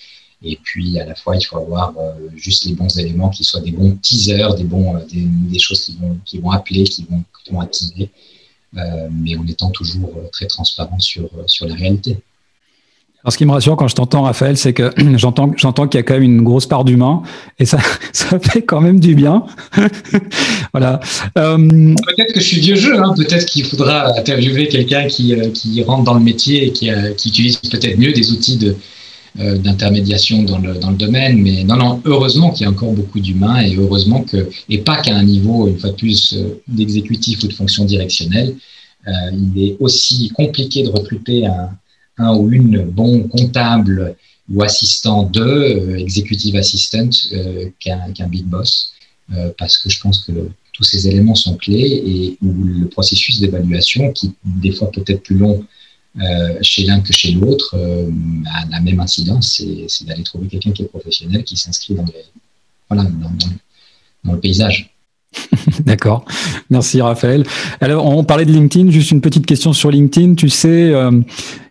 et 0.44 0.58
puis, 0.62 0.98
à 1.00 1.06
la 1.06 1.14
fois, 1.14 1.36
il 1.36 1.42
faut 1.42 1.56
avoir 1.56 1.94
euh, 1.98 2.12
juste 2.36 2.66
les 2.66 2.74
bons 2.74 2.98
éléments 2.98 3.30
qui 3.30 3.44
soient 3.44 3.60
des 3.60 3.70
bons 3.70 3.96
teasers, 4.02 4.54
des, 4.56 4.64
bons, 4.64 4.96
euh, 4.96 5.00
des, 5.10 5.58
choses 5.58 5.80
qui 5.80 5.96
vont, 5.98 6.18
qui 6.24 6.38
vont 6.38 6.50
appeler, 6.50 6.84
qui 6.84 7.06
vont, 7.10 7.24
qui 7.42 7.50
vont 7.50 7.60
activer, 7.60 8.10
euh, 8.76 9.08
mais 9.10 9.36
en 9.36 9.46
étant 9.46 9.70
toujours 9.70 10.12
très 10.32 10.46
transparent 10.46 10.98
sur, 10.98 11.30
sur 11.46 11.66
la 11.66 11.74
réalité. 11.74 12.18
Alors, 13.22 13.32
ce 13.32 13.38
qui 13.38 13.46
me 13.46 13.52
rassure 13.52 13.74
quand 13.76 13.88
je 13.88 13.94
t'entends, 13.94 14.24
Raphaël, 14.24 14.58
c'est 14.58 14.74
que 14.74 14.92
j'entends, 15.16 15.50
j'entends 15.56 15.88
qu'il 15.88 15.98
y 15.98 16.02
a 16.02 16.02
quand 16.02 16.12
même 16.12 16.24
une 16.24 16.42
grosse 16.42 16.66
part 16.66 16.84
d'humain 16.84 17.22
et 17.58 17.64
ça, 17.64 17.78
ça 18.12 18.38
fait 18.38 18.60
quand 18.60 18.82
même 18.82 19.00
du 19.00 19.14
bien. 19.14 19.46
voilà. 20.72 21.00
Peut-être 21.34 22.34
que 22.34 22.40
je 22.40 22.44
suis 22.44 22.60
vieux 22.60 22.76
jeu, 22.76 23.02
hein. 23.02 23.14
peut-être 23.16 23.46
qu'il 23.46 23.64
faudra 23.64 24.14
interviewer 24.18 24.68
quelqu'un 24.68 25.06
qui, 25.06 25.34
qui 25.54 25.82
rentre 25.84 26.04
dans 26.04 26.14
le 26.14 26.20
métier 26.20 26.66
et 26.66 26.72
qui, 26.72 26.90
qui 27.16 27.28
utilise 27.30 27.56
peut-être 27.56 27.96
mieux 27.96 28.12
des 28.12 28.30
outils 28.30 28.58
de, 28.58 28.76
euh, 29.40 29.58
d'intermédiation 29.58 30.44
dans 30.44 30.58
le, 30.58 30.74
dans 30.74 30.90
le 30.90 30.96
domaine. 30.96 31.42
Mais 31.42 31.64
non, 31.64 31.76
non, 31.76 32.00
heureusement 32.04 32.52
qu'il 32.52 32.62
y 32.62 32.66
a 32.66 32.70
encore 32.70 32.92
beaucoup 32.92 33.18
d'humains 33.18 33.62
et 33.62 33.74
heureusement 33.74 34.22
que, 34.22 34.48
et 34.68 34.78
pas 34.78 35.00
qu'à 35.02 35.16
un 35.16 35.24
niveau, 35.24 35.66
une 35.66 35.76
fois 35.76 35.90
de 35.90 35.96
plus, 35.96 36.34
euh, 36.34 36.62
d'exécutif 36.68 37.42
ou 37.42 37.48
de 37.48 37.52
fonction 37.52 37.84
directionnelle, 37.84 38.54
euh, 39.08 39.12
il 39.32 39.60
est 39.60 39.76
aussi 39.80 40.30
compliqué 40.30 40.84
de 40.84 40.88
recruter 40.88 41.46
un, 41.46 41.70
un 42.18 42.36
ou 42.36 42.52
une 42.52 42.82
bon 42.82 43.24
comptable 43.24 44.14
ou 44.52 44.62
assistant 44.62 45.24
de, 45.24 45.40
euh, 45.40 45.96
executive 45.98 46.54
assistant, 46.54 47.10
qu'un 47.80 48.28
big 48.28 48.44
boss, 48.44 48.92
parce 49.58 49.78
que 49.78 49.90
je 49.90 49.98
pense 50.00 50.20
que 50.20 50.32
tous 50.72 50.84
ces 50.84 51.08
éléments 51.08 51.34
sont 51.34 51.56
clés 51.56 52.02
et 52.06 52.38
où 52.40 52.52
le 52.52 52.86
processus 52.86 53.40
d'évaluation, 53.40 54.12
qui 54.12 54.32
des 54.44 54.70
fois 54.70 54.92
peut 54.92 55.04
être 55.08 55.22
plus 55.22 55.38
long 55.38 55.64
euh, 56.20 56.58
chez 56.62 56.84
l'un 56.84 57.00
que 57.00 57.12
chez 57.12 57.32
l'autre, 57.32 57.74
euh, 57.76 58.08
la 58.70 58.80
même 58.80 59.00
incidence, 59.00 59.60
c'est 59.88 60.04
d'aller 60.04 60.22
trouver 60.22 60.46
quelqu'un 60.46 60.70
qui 60.70 60.82
est 60.82 60.86
professionnel, 60.86 61.42
qui 61.42 61.56
s'inscrit 61.56 61.94
dans, 61.94 62.04
le 64.24 64.40
paysage. 64.40 64.93
D'accord. 65.84 66.24
Merci 66.70 67.00
Raphaël. 67.00 67.44
Alors, 67.80 68.06
on 68.06 68.24
parlait 68.24 68.44
de 68.44 68.52
LinkedIn. 68.52 68.90
Juste 68.90 69.10
une 69.10 69.20
petite 69.20 69.46
question 69.46 69.72
sur 69.72 69.90
LinkedIn. 69.90 70.34
Tu 70.34 70.48
sais, 70.48 70.92
euh, 70.92 71.10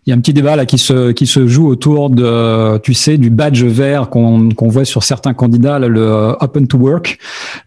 il 0.06 0.10
y 0.10 0.12
a 0.12 0.16
un 0.16 0.20
petit 0.20 0.32
débat 0.32 0.56
là 0.56 0.66
qui 0.66 0.78
se 0.78 1.46
joue 1.46 1.68
autour 1.68 2.10
de, 2.10 3.16
du 3.16 3.30
badge 3.30 3.64
vert 3.64 4.10
qu'on 4.10 4.68
voit 4.68 4.84
sur 4.84 5.02
certains 5.02 5.34
candidats, 5.34 5.78
le 5.78 6.00
euh, 6.00 6.32
Open 6.40 6.66
to 6.66 6.78
Work. 6.78 7.18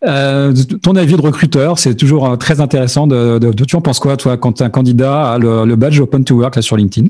Euh, 0.06 0.54
ton 0.82 0.96
avis 0.96 1.16
de 1.16 1.22
recruteur, 1.22 1.80
c'est 1.80 1.96
toujours 1.96 2.38
très 2.38 2.62
intéressant. 2.62 3.08
De, 3.08 3.40
tu 3.64 3.76
en 3.76 3.82
penses 3.82 4.00
quoi, 4.00 4.18
toi, 4.18 4.38
quand 4.38 4.62
un 4.62 4.70
candidat 4.70 5.34
a 5.34 5.38
le, 5.38 5.76
badge 5.76 6.00
Open 6.00 6.24
to 6.24 6.36
Work 6.36 6.56
là 6.56 6.62
sur 6.62 6.78
LinkedIn? 6.78 7.08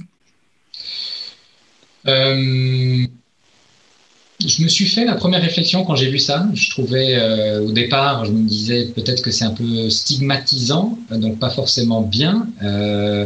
Je 4.45 4.63
me 4.63 4.67
suis 4.67 4.85
fait 4.85 5.03
la 5.03 5.15
première 5.15 5.41
réflexion 5.41 5.83
quand 5.83 5.95
j'ai 5.95 6.09
vu 6.09 6.19
ça. 6.19 6.47
Je 6.53 6.69
trouvais 6.69 7.15
euh, 7.15 7.61
au 7.63 7.71
départ, 7.71 8.25
je 8.25 8.31
me 8.31 8.47
disais 8.47 8.85
peut-être 8.95 9.23
que 9.23 9.31
c'est 9.31 9.45
un 9.45 9.53
peu 9.53 9.89
stigmatisant, 9.89 10.97
donc 11.11 11.39
pas 11.39 11.49
forcément 11.49 12.01
bien. 12.01 12.47
Euh, 12.63 13.25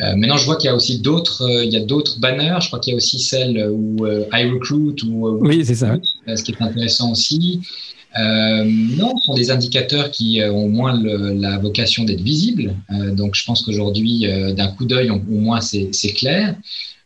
euh, 0.00 0.14
maintenant, 0.16 0.36
je 0.36 0.46
vois 0.46 0.56
qu'il 0.56 0.68
y 0.68 0.70
a 0.70 0.76
aussi 0.76 1.00
d'autres, 1.00 1.42
euh, 1.42 1.64
il 1.64 1.72
y 1.72 1.76
a 1.76 1.80
d'autres 1.80 2.20
banners. 2.20 2.58
Je 2.62 2.68
crois 2.68 2.78
qu'il 2.78 2.92
y 2.92 2.94
a 2.94 2.96
aussi 2.96 3.18
celle 3.18 3.68
où 3.70 4.06
I 4.06 4.48
recruit 4.50 4.94
ou 5.06 5.38
oui, 5.40 5.64
c'est 5.64 5.74
ça. 5.74 5.96
Ce 6.26 6.42
qui 6.42 6.52
est 6.52 6.62
intéressant 6.62 7.12
aussi. 7.12 7.60
non, 8.16 9.14
ce 9.18 9.24
sont 9.26 9.34
des 9.34 9.50
indicateurs 9.50 10.10
qui 10.10 10.40
ont 10.42 10.68
moins 10.68 10.98
la 11.02 11.58
vocation 11.58 12.04
d'être 12.04 12.22
visibles. 12.22 12.74
donc, 13.12 13.34
je 13.34 13.44
pense 13.44 13.62
qu'aujourd'hui, 13.62 14.26
d'un 14.56 14.68
coup 14.68 14.86
d'œil, 14.86 15.10
au 15.10 15.18
moins, 15.28 15.60
c'est 15.60 16.12
clair. 16.14 16.54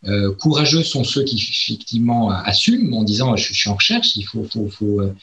Euh, 0.08 0.34
courageux 0.34 0.82
sont 0.82 1.04
ceux 1.04 1.22
qui 1.22 1.36
effectivement 1.36 2.30
assument 2.30 2.92
en 2.94 3.04
disant 3.04 3.36
je, 3.36 3.52
suis 3.52 3.70
en 3.70 3.74
recherche, 3.74 4.16
il 4.16 4.24
faut, 4.24 4.44
faut, 4.44 4.68
faut 4.68 5.00
euh, 5.00 5.14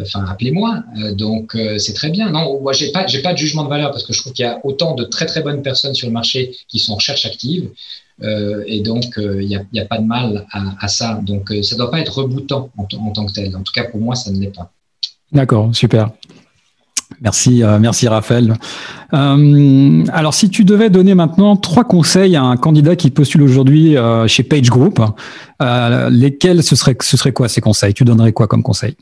enfin 0.00 0.24
appelez-moi. 0.26 0.84
Euh, 0.98 1.12
donc 1.12 1.56
c'est 1.78 1.94
très 1.94 2.10
bien. 2.10 2.30
Non, 2.30 2.60
moi 2.60 2.72
j'ai 2.72 2.92
pas 2.92 3.06
j'ai 3.06 3.20
pas 3.20 3.32
de 3.32 3.38
jugement 3.38 3.64
de 3.64 3.68
valeur 3.68 3.90
parce 3.90 4.04
que 4.04 4.12
je 4.12 4.20
trouve 4.20 4.32
qu'il 4.32 4.44
y 4.44 4.48
a 4.48 4.60
autant 4.64 4.94
de 4.94 5.04
très 5.04 5.26
très 5.26 5.42
bonnes 5.42 5.62
personnes 5.62 5.94
sur 5.94 6.06
le 6.06 6.12
marché 6.12 6.56
qui 6.68 6.78
sont 6.78 6.92
en 6.92 6.96
recherche 6.96 7.26
active 7.26 7.70
et 8.66 8.80
donc 8.80 9.14
il 9.16 9.46
n'y 9.46 9.80
a, 9.80 9.84
pas 9.84 9.98
de 9.98 10.04
mal 10.04 10.46
à, 10.52 10.88
ça. 10.88 11.20
Donc 11.22 11.52
ça 11.62 11.76
doit 11.76 11.90
pas 11.90 12.00
être 12.00 12.18
rebootant 12.18 12.70
en, 12.76 12.86
en 12.96 13.10
tant 13.10 13.26
que 13.26 13.32
tel. 13.32 13.54
En 13.56 13.62
tout 13.62 13.72
cas 13.72 13.84
pour 13.84 14.00
moi 14.00 14.14
ça 14.14 14.30
ne 14.30 14.40
l'est 14.40 14.54
pas. 14.54 14.72
D'accord, 15.32 15.74
super. 15.74 16.10
Merci, 17.20 17.62
euh, 17.62 17.78
merci 17.78 18.06
Raphaël. 18.06 18.54
Euh, 19.14 20.04
alors, 20.12 20.34
si 20.34 20.50
tu 20.50 20.64
devais 20.64 20.90
donner 20.90 21.14
maintenant 21.14 21.56
trois 21.56 21.84
conseils 21.84 22.36
à 22.36 22.42
un 22.42 22.56
candidat 22.56 22.96
qui 22.96 23.10
postule 23.10 23.42
aujourd'hui 23.42 23.96
euh, 23.96 24.28
chez 24.28 24.42
Page 24.42 24.70
Group, 24.70 25.00
lesquels 26.10 26.62
ce 26.62 26.76
serait, 26.76 26.96
ce 27.00 27.16
serait 27.16 27.32
quoi 27.32 27.48
ces 27.48 27.60
conseils? 27.60 27.94
Tu 27.94 28.04
donnerais 28.04 28.32
quoi 28.32 28.46
comme 28.46 28.62
conseil? 28.62 28.94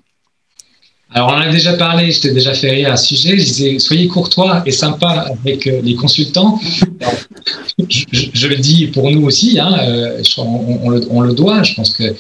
Alors, 1.12 1.28
on 1.30 1.32
en 1.32 1.40
a 1.40 1.50
déjà 1.50 1.74
parlé, 1.74 2.10
je 2.10 2.20
t'ai 2.20 2.32
déjà 2.32 2.52
fait 2.52 2.70
rire 2.70 2.92
à 2.92 2.96
ce 2.96 3.14
sujet. 3.14 3.36
Je 3.36 3.44
disais, 3.44 3.78
soyez 3.78 4.08
courtois 4.08 4.62
et 4.66 4.72
sympa 4.72 5.26
avec 5.30 5.64
les 5.64 5.94
consultants. 5.94 6.58
je, 7.88 8.46
le 8.48 8.56
dis 8.56 8.88
pour 8.88 9.10
nous 9.10 9.24
aussi, 9.24 9.58
hein, 9.60 9.76
on, 10.38 10.90
le, 10.90 11.06
on, 11.10 11.20
le, 11.20 11.32
doit. 11.32 11.62
Je 11.62 11.74
pense 11.74 11.94
que 11.94 12.14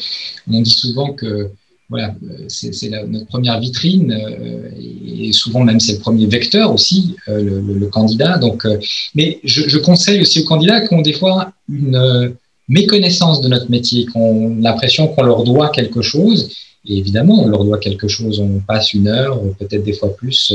on 0.50 0.60
dit 0.62 0.70
souvent 0.70 1.12
que 1.12 1.50
voilà, 1.88 2.14
euh, 2.24 2.44
c'est 2.48 2.90
notre 3.06 3.26
première 3.26 3.60
vitrine 3.60 4.12
euh, 4.12 4.70
et 4.76 5.32
souvent 5.32 5.62
même 5.62 5.78
c'est 5.78 5.92
le 5.92 5.98
premier 6.00 6.26
vecteur 6.26 6.72
aussi, 6.72 7.14
euh, 7.28 7.62
le, 7.62 7.86
candidat. 7.86 8.38
Donc, 8.38 8.66
mais 9.14 9.38
je, 9.44 9.78
conseille 9.78 10.20
aussi 10.20 10.40
aux 10.40 10.44
candidats 10.44 10.86
qui 10.86 10.94
ont 10.94 11.02
des 11.02 11.12
fois 11.12 11.52
une 11.68 12.34
méconnaissance 12.68 13.40
de 13.40 13.48
notre 13.48 13.70
métier, 13.70 14.06
qui 14.06 14.16
ont 14.16 14.56
l'impression 14.60 15.06
qu'on 15.06 15.22
leur 15.22 15.44
doit 15.44 15.68
quelque 15.68 16.02
chose. 16.02 16.50
Et 16.88 16.98
évidemment, 16.98 17.44
on 17.44 17.48
leur 17.48 17.64
doit 17.64 17.78
quelque 17.78 18.08
chose. 18.08 18.40
On 18.40 18.60
passe 18.60 18.92
une 18.92 19.08
heure, 19.08 19.40
peut-être 19.58 19.84
des 19.84 19.92
fois 19.92 20.14
plus, 20.16 20.52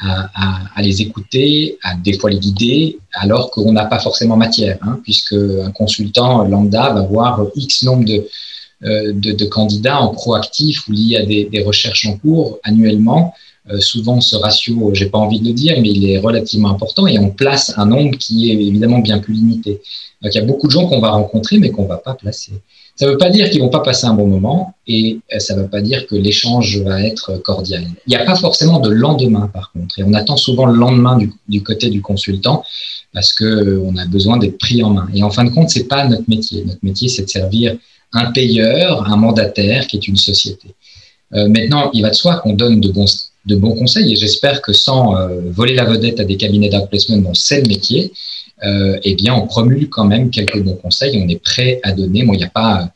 à, 0.00 0.82
les 0.82 1.02
écouter, 1.02 1.78
à 1.82 1.94
des 1.94 2.18
fois 2.18 2.30
les 2.30 2.38
guider, 2.38 2.98
alors 3.14 3.50
qu'on 3.50 3.72
n'a 3.72 3.86
pas 3.86 4.00
forcément 4.00 4.36
matière, 4.36 4.78
hein, 4.82 5.00
puisque 5.02 5.34
un 5.34 5.70
consultant 5.70 6.44
lambda 6.44 6.92
va 6.92 7.00
avoir 7.00 7.46
X 7.54 7.84
nombre 7.84 8.04
de, 8.04 8.26
euh, 8.84 9.12
de, 9.14 9.44
candidats 9.44 10.00
en 10.00 10.08
proactif 10.08 10.88
ou 10.88 10.92
liés 10.92 11.16
à 11.16 11.24
des, 11.24 11.62
recherches 11.64 12.06
en 12.06 12.16
cours 12.16 12.58
annuellement. 12.64 13.32
Euh, 13.70 13.78
souvent, 13.78 14.20
ce 14.20 14.34
ratio, 14.34 14.90
j'ai 14.92 15.06
pas 15.06 15.18
envie 15.18 15.38
de 15.38 15.46
le 15.46 15.52
dire, 15.52 15.78
mais 15.80 15.90
il 15.90 16.10
est 16.10 16.18
relativement 16.18 16.70
important 16.70 17.06
et 17.06 17.16
on 17.18 17.30
place 17.30 17.72
un 17.76 17.86
nombre 17.86 18.16
qui 18.18 18.50
est 18.50 18.54
évidemment 18.54 18.98
bien 18.98 19.20
plus 19.20 19.34
limité. 19.34 19.80
Donc, 20.20 20.34
il 20.34 20.38
y 20.38 20.40
a 20.40 20.44
beaucoup 20.44 20.66
de 20.66 20.72
gens 20.72 20.88
qu'on 20.88 20.98
va 20.98 21.10
rencontrer, 21.10 21.58
mais 21.58 21.70
qu'on 21.70 21.86
va 21.86 21.98
pas 21.98 22.14
placer. 22.14 22.52
Ça 22.96 23.06
ne 23.06 23.12
veut 23.12 23.18
pas 23.18 23.30
dire 23.30 23.50
qu'ils 23.50 23.60
vont 23.60 23.68
pas 23.68 23.80
passer 23.80 24.06
un 24.06 24.14
bon 24.14 24.26
moment 24.26 24.74
et 24.86 25.20
euh, 25.32 25.38
ça 25.38 25.54
ne 25.54 25.62
veut 25.62 25.68
pas 25.68 25.80
dire 25.80 26.06
que 26.08 26.16
l'échange 26.16 26.78
va 26.82 27.02
être 27.02 27.36
cordial. 27.36 27.84
Il 28.06 28.10
n'y 28.10 28.16
a 28.16 28.24
pas 28.24 28.34
forcément 28.34 28.80
de 28.80 28.90
lendemain, 28.90 29.48
par 29.52 29.70
contre, 29.70 29.98
et 30.00 30.02
on 30.02 30.12
attend 30.12 30.36
souvent 30.36 30.66
le 30.66 30.74
lendemain 30.74 31.16
du, 31.16 31.32
du 31.48 31.62
côté 31.62 31.88
du 31.88 32.02
consultant 32.02 32.64
parce 33.12 33.32
que 33.32 33.80
on 33.84 33.96
a 33.96 34.06
besoin 34.06 34.38
d'être 34.38 34.58
pris 34.58 34.82
en 34.82 34.90
main. 34.90 35.08
Et 35.14 35.22
en 35.22 35.30
fin 35.30 35.44
de 35.44 35.50
compte, 35.50 35.70
c'est 35.70 35.84
pas 35.84 36.06
notre 36.06 36.28
métier. 36.28 36.64
Notre 36.64 36.82
métier, 36.82 37.08
c'est 37.08 37.22
de 37.22 37.28
servir 37.28 37.76
un 38.12 38.30
payeur, 38.32 39.08
un 39.08 39.16
mandataire 39.16 39.86
qui 39.86 39.96
est 39.96 40.08
une 40.08 40.16
société. 40.16 40.68
Euh, 41.34 41.48
maintenant, 41.48 41.90
il 41.92 42.02
va 42.02 42.10
de 42.10 42.14
soi 42.14 42.36
qu'on 42.36 42.52
donne 42.52 42.80
de 42.80 42.88
bons, 42.88 43.74
conseils 43.74 44.12
et 44.12 44.16
j'espère 44.16 44.60
que 44.62 44.72
sans 44.72 45.16
euh, 45.16 45.40
voler 45.50 45.74
la 45.74 45.84
vedette 45.84 46.20
à 46.20 46.24
des 46.24 46.36
cabinets 46.36 46.68
d'outplacement 46.68 47.16
dont 47.18 47.34
c'est 47.34 47.62
le 47.62 47.68
métier, 47.68 48.12
euh, 48.64 48.98
eh 49.02 49.14
bien, 49.14 49.34
on 49.34 49.46
promulgue 49.46 49.88
quand 49.88 50.04
même 50.04 50.30
quelques 50.30 50.62
bons 50.62 50.76
conseils. 50.76 51.20
On 51.24 51.28
est 51.28 51.42
prêt 51.42 51.80
à 51.82 51.92
donner. 51.92 52.22
Moi, 52.22 52.36
il 52.36 52.38
n'y 52.38 52.44
a 52.44 52.50
pas, 52.50 52.92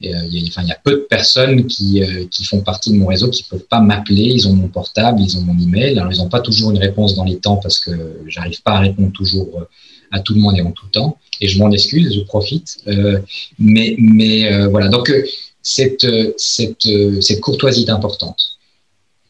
il 0.00 0.10
y 0.10 0.14
a, 0.14 0.48
enfin, 0.48 0.62
y 0.62 0.70
a 0.70 0.78
peu 0.84 0.92
de 0.92 1.06
personnes 1.10 1.66
qui, 1.66 2.02
font 2.44 2.60
partie 2.60 2.92
de 2.92 2.96
mon 2.96 3.06
réseau 3.06 3.28
qui 3.30 3.42
peuvent 3.42 3.66
pas 3.68 3.80
m'appeler. 3.80 4.22
Ils 4.22 4.46
ont 4.46 4.52
mon 4.52 4.68
portable, 4.68 5.20
ils 5.20 5.36
ont 5.36 5.40
mon 5.40 5.58
email. 5.58 5.98
Alors, 5.98 6.12
ils 6.12 6.18
n'ont 6.18 6.28
pas 6.28 6.40
toujours 6.40 6.70
une 6.70 6.78
réponse 6.78 7.16
dans 7.16 7.24
les 7.24 7.38
temps 7.38 7.56
parce 7.56 7.78
que 7.78 7.90
j'arrive 8.28 8.62
pas 8.62 8.72
à 8.72 8.80
répondre 8.80 9.10
toujours 9.12 9.66
à 10.12 10.20
tout 10.20 10.34
le 10.34 10.40
monde 10.40 10.56
et 10.56 10.62
en 10.62 10.72
tout 10.72 10.86
temps. 10.88 11.18
Et 11.40 11.48
je 11.48 11.58
m'en 11.58 11.70
excuse, 11.70 12.14
je 12.14 12.20
profite. 12.20 12.78
Euh, 12.88 13.18
mais 13.58 13.94
mais 13.98 14.52
euh, 14.52 14.68
voilà, 14.68 14.88
donc 14.88 15.10
euh, 15.10 15.24
cette, 15.62 16.06
cette, 16.36 16.88
cette 17.20 17.40
courtoisie 17.40 17.84
est 17.84 17.90
importante. 17.90 18.58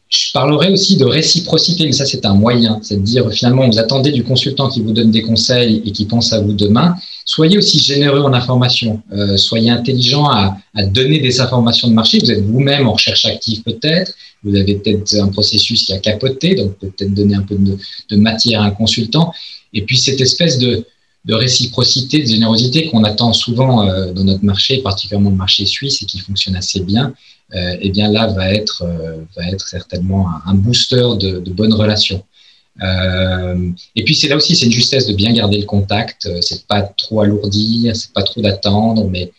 Je 0.07 0.31
parlerai 0.33 0.71
aussi 0.71 0.97
de 0.97 1.05
réciprocité, 1.05 1.85
mais 1.85 1.91
ça 1.91 2.05
c'est 2.05 2.25
un 2.25 2.33
moyen, 2.33 2.79
c'est 2.81 2.95
de 2.95 3.01
dire 3.01 3.29
finalement 3.31 3.67
vous 3.69 3.77
attendez 3.77 4.11
du 4.11 4.23
consultant 4.23 4.67
qui 4.67 4.81
vous 4.81 4.91
donne 4.91 5.11
des 5.11 5.21
conseils 5.21 5.83
et 5.85 5.91
qui 5.91 6.05
pense 6.05 6.33
à 6.33 6.39
vous 6.39 6.53
demain. 6.53 6.95
Soyez 7.25 7.59
aussi 7.59 7.77
généreux 7.77 8.21
en 8.21 8.33
information, 8.33 9.03
soyez 9.35 9.69
intelligent 9.69 10.27
à, 10.27 10.57
donner 10.87 11.19
des 11.19 11.41
informations 11.41 11.89
de 11.89 11.93
marché. 11.93 12.17
Vous 12.17 12.31
êtes 12.31 12.43
vous-même 12.43 12.87
en 12.87 12.93
recherche 12.93 13.25
active 13.25 13.61
peut-être, 13.61 14.13
vous 14.43 14.55
avez 14.55 14.75
peut-être 14.77 15.13
un 15.15 15.27
processus 15.27 15.85
qui 15.85 15.93
a 15.93 15.99
capoté, 15.99 16.55
donc 16.55 16.75
peut-être 16.79 17.13
donner 17.13 17.35
un 17.35 17.43
peu 17.43 17.55
de 17.55 18.15
matière 18.15 18.63
à 18.63 18.65
un 18.65 18.71
consultant. 18.71 19.31
Et 19.73 19.83
puis 19.83 19.97
cette 19.97 20.21
espèce 20.21 20.57
de, 20.57 20.85
réciprocité, 21.27 22.21
de 22.21 22.27
générosité 22.27 22.89
qu'on 22.89 23.03
attend 23.03 23.33
souvent 23.33 23.87
euh, 23.87 24.11
dans 24.13 24.23
notre 24.23 24.43
marché, 24.43 24.79
particulièrement 24.79 25.29
le 25.29 25.35
marché 25.35 25.65
suisse 25.65 26.01
et 26.01 26.05
qui 26.05 26.19
fonctionne 26.19 26.55
assez 26.55 26.79
bien, 26.79 27.13
euh, 27.55 27.77
eh 27.81 27.89
bien 27.89 28.11
là 28.11 28.27
va 28.27 28.53
être, 28.53 28.83
euh, 28.83 29.23
va 29.35 29.47
être 29.47 29.67
certainement 29.67 30.29
un, 30.45 30.53
booster 30.53 31.07
de, 31.19 31.39
de, 31.39 31.51
bonnes 31.51 31.73
relations. 31.73 32.23
Euh, 32.83 33.71
et 33.95 34.03
puis 34.03 34.13
c'est 34.13 34.27
là 34.27 34.35
aussi, 34.35 34.55
c'est 34.55 34.67
une 34.67 34.71
justesse 34.71 35.07
de 35.07 35.13
bien 35.13 35.33
garder 35.33 35.57
le 35.57 35.65
contact, 35.65 36.29
c'est 36.41 36.67
pas 36.67 36.83
trop 36.83 37.21
alourdir, 37.21 37.95
c'est 37.95 38.13
pas 38.13 38.21
trop 38.21 38.41
d'attendre, 38.41 39.09
mais, 39.09 39.31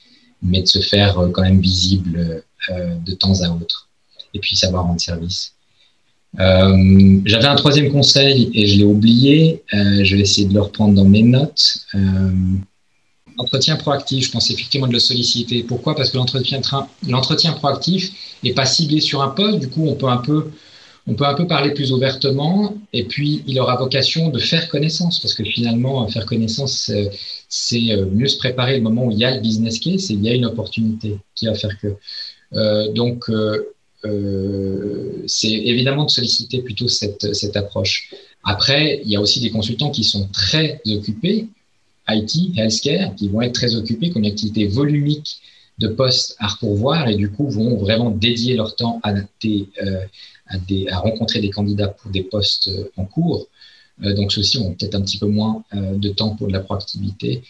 mais 0.42 0.62
de 0.62 0.66
se 0.66 0.80
faire 0.80 1.14
quand 1.32 1.42
même 1.42 1.60
visible 1.60 2.42
de 2.68 3.12
temps 3.14 3.40
à 3.42 3.50
autre. 3.50 3.88
Et 4.34 4.40
puis 4.40 4.56
savoir 4.56 4.84
rendre 4.84 5.00
service. 5.00 5.54
Euh, 6.38 7.20
J'avais 7.24 7.46
un 7.46 7.56
troisième 7.56 7.90
conseil 7.90 8.50
et 8.54 8.66
je 8.66 8.78
l'ai 8.78 8.84
oublié. 8.84 9.62
Euh, 9.74 10.04
je 10.04 10.16
vais 10.16 10.22
essayer 10.22 10.46
de 10.46 10.54
le 10.54 10.60
reprendre 10.60 10.94
dans 10.94 11.04
mes 11.04 11.22
notes. 11.22 11.78
Euh, 11.94 12.30
L'entretien 13.36 13.76
proactif, 13.76 14.26
je 14.26 14.30
pense 14.30 14.50
effectivement 14.50 14.86
de 14.86 14.92
le 14.92 14.98
solliciter. 14.98 15.62
Pourquoi? 15.62 15.96
Parce 15.96 16.10
que 16.10 16.18
l'entretien 16.18 17.52
proactif 17.52 18.10
n'est 18.44 18.52
pas 18.52 18.66
ciblé 18.66 19.00
sur 19.00 19.22
un 19.22 19.28
poste. 19.28 19.60
Du 19.60 19.68
coup, 19.68 19.86
on 19.86 19.94
peut 19.94 20.08
un 20.08 20.18
peu 20.18 20.50
on 21.06 21.14
peut 21.14 21.24
un 21.24 21.34
peu 21.34 21.46
parler 21.46 21.72
plus 21.72 21.90
ouvertement 21.92 22.74
et 22.92 23.04
puis 23.04 23.42
il 23.46 23.58
aura 23.58 23.76
vocation 23.76 24.28
de 24.28 24.38
faire 24.38 24.68
connaissance 24.68 25.18
parce 25.18 25.32
que 25.32 25.42
finalement 25.42 26.06
faire 26.08 26.26
connaissance 26.26 26.92
c'est 27.48 27.92
euh, 27.92 28.04
mieux 28.12 28.28
se 28.28 28.36
préparer 28.36 28.76
le 28.76 28.82
moment 28.82 29.06
où 29.06 29.10
il 29.10 29.18
y 29.18 29.24
a 29.24 29.34
le 29.34 29.40
business 29.40 29.78
case 29.78 30.10
et 30.10 30.14
il 30.14 30.22
y 30.22 30.28
a 30.28 30.34
une 30.34 30.44
opportunité 30.44 31.16
qui 31.34 31.46
va 31.46 31.54
faire 31.54 31.72
que 31.80 31.96
donc 32.92 33.30
euh, 34.04 35.22
c'est 35.26 35.52
évidemment 35.52 36.04
de 36.04 36.10
solliciter 36.10 36.62
plutôt 36.62 36.88
cette, 36.88 37.34
cette 37.34 37.56
approche. 37.56 38.12
Après, 38.44 39.00
il 39.04 39.10
y 39.10 39.16
a 39.16 39.20
aussi 39.20 39.40
des 39.40 39.50
consultants 39.50 39.90
qui 39.90 40.04
sont 40.04 40.28
très 40.28 40.80
occupés, 40.86 41.48
IT, 42.08 42.56
healthcare, 42.56 43.14
qui 43.14 43.28
vont 43.28 43.42
être 43.42 43.54
très 43.54 43.74
occupés, 43.74 44.10
qui 44.10 44.16
ont 44.16 44.20
une 44.20 44.26
activité 44.26 44.66
volumique 44.66 45.40
de 45.78 45.88
postes 45.88 46.36
à 46.38 46.48
pourvoir 46.58 47.08
et 47.08 47.16
du 47.16 47.30
coup 47.30 47.48
vont 47.48 47.76
vraiment 47.76 48.10
dédier 48.10 48.54
leur 48.54 48.76
temps 48.76 49.00
à, 49.02 49.14
euh, 49.14 50.06
à, 50.46 50.58
des, 50.58 50.88
à 50.88 50.98
rencontrer 50.98 51.40
des 51.40 51.48
candidats 51.48 51.88
pour 51.88 52.10
des 52.10 52.22
postes 52.22 52.70
en 52.96 53.04
cours. 53.04 53.46
Euh, 54.02 54.14
donc 54.14 54.32
ceux-ci 54.32 54.58
ont 54.58 54.74
peut-être 54.74 54.94
un 54.94 55.02
petit 55.02 55.18
peu 55.18 55.26
moins 55.26 55.62
de 55.72 56.08
temps 56.10 56.36
pour 56.36 56.48
de 56.48 56.52
la 56.52 56.60
proactivité. 56.60 57.42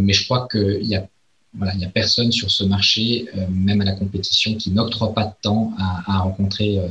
Mais 0.00 0.14
je 0.14 0.24
crois 0.24 0.48
qu'il 0.50 0.86
y 0.86 0.94
a 0.94 1.06
il 1.72 1.78
n'y 1.78 1.84
a 1.84 1.88
personne 1.88 2.32
sur 2.32 2.50
ce 2.50 2.64
marché, 2.64 3.26
euh, 3.36 3.46
même 3.50 3.80
à 3.80 3.84
la 3.84 3.92
compétition, 3.92 4.54
qui 4.54 4.70
n'octroie 4.70 5.14
pas 5.14 5.24
de 5.24 5.32
temps 5.42 5.72
à, 5.78 6.18
rencontrer 6.18 6.78
euh, 6.78 6.88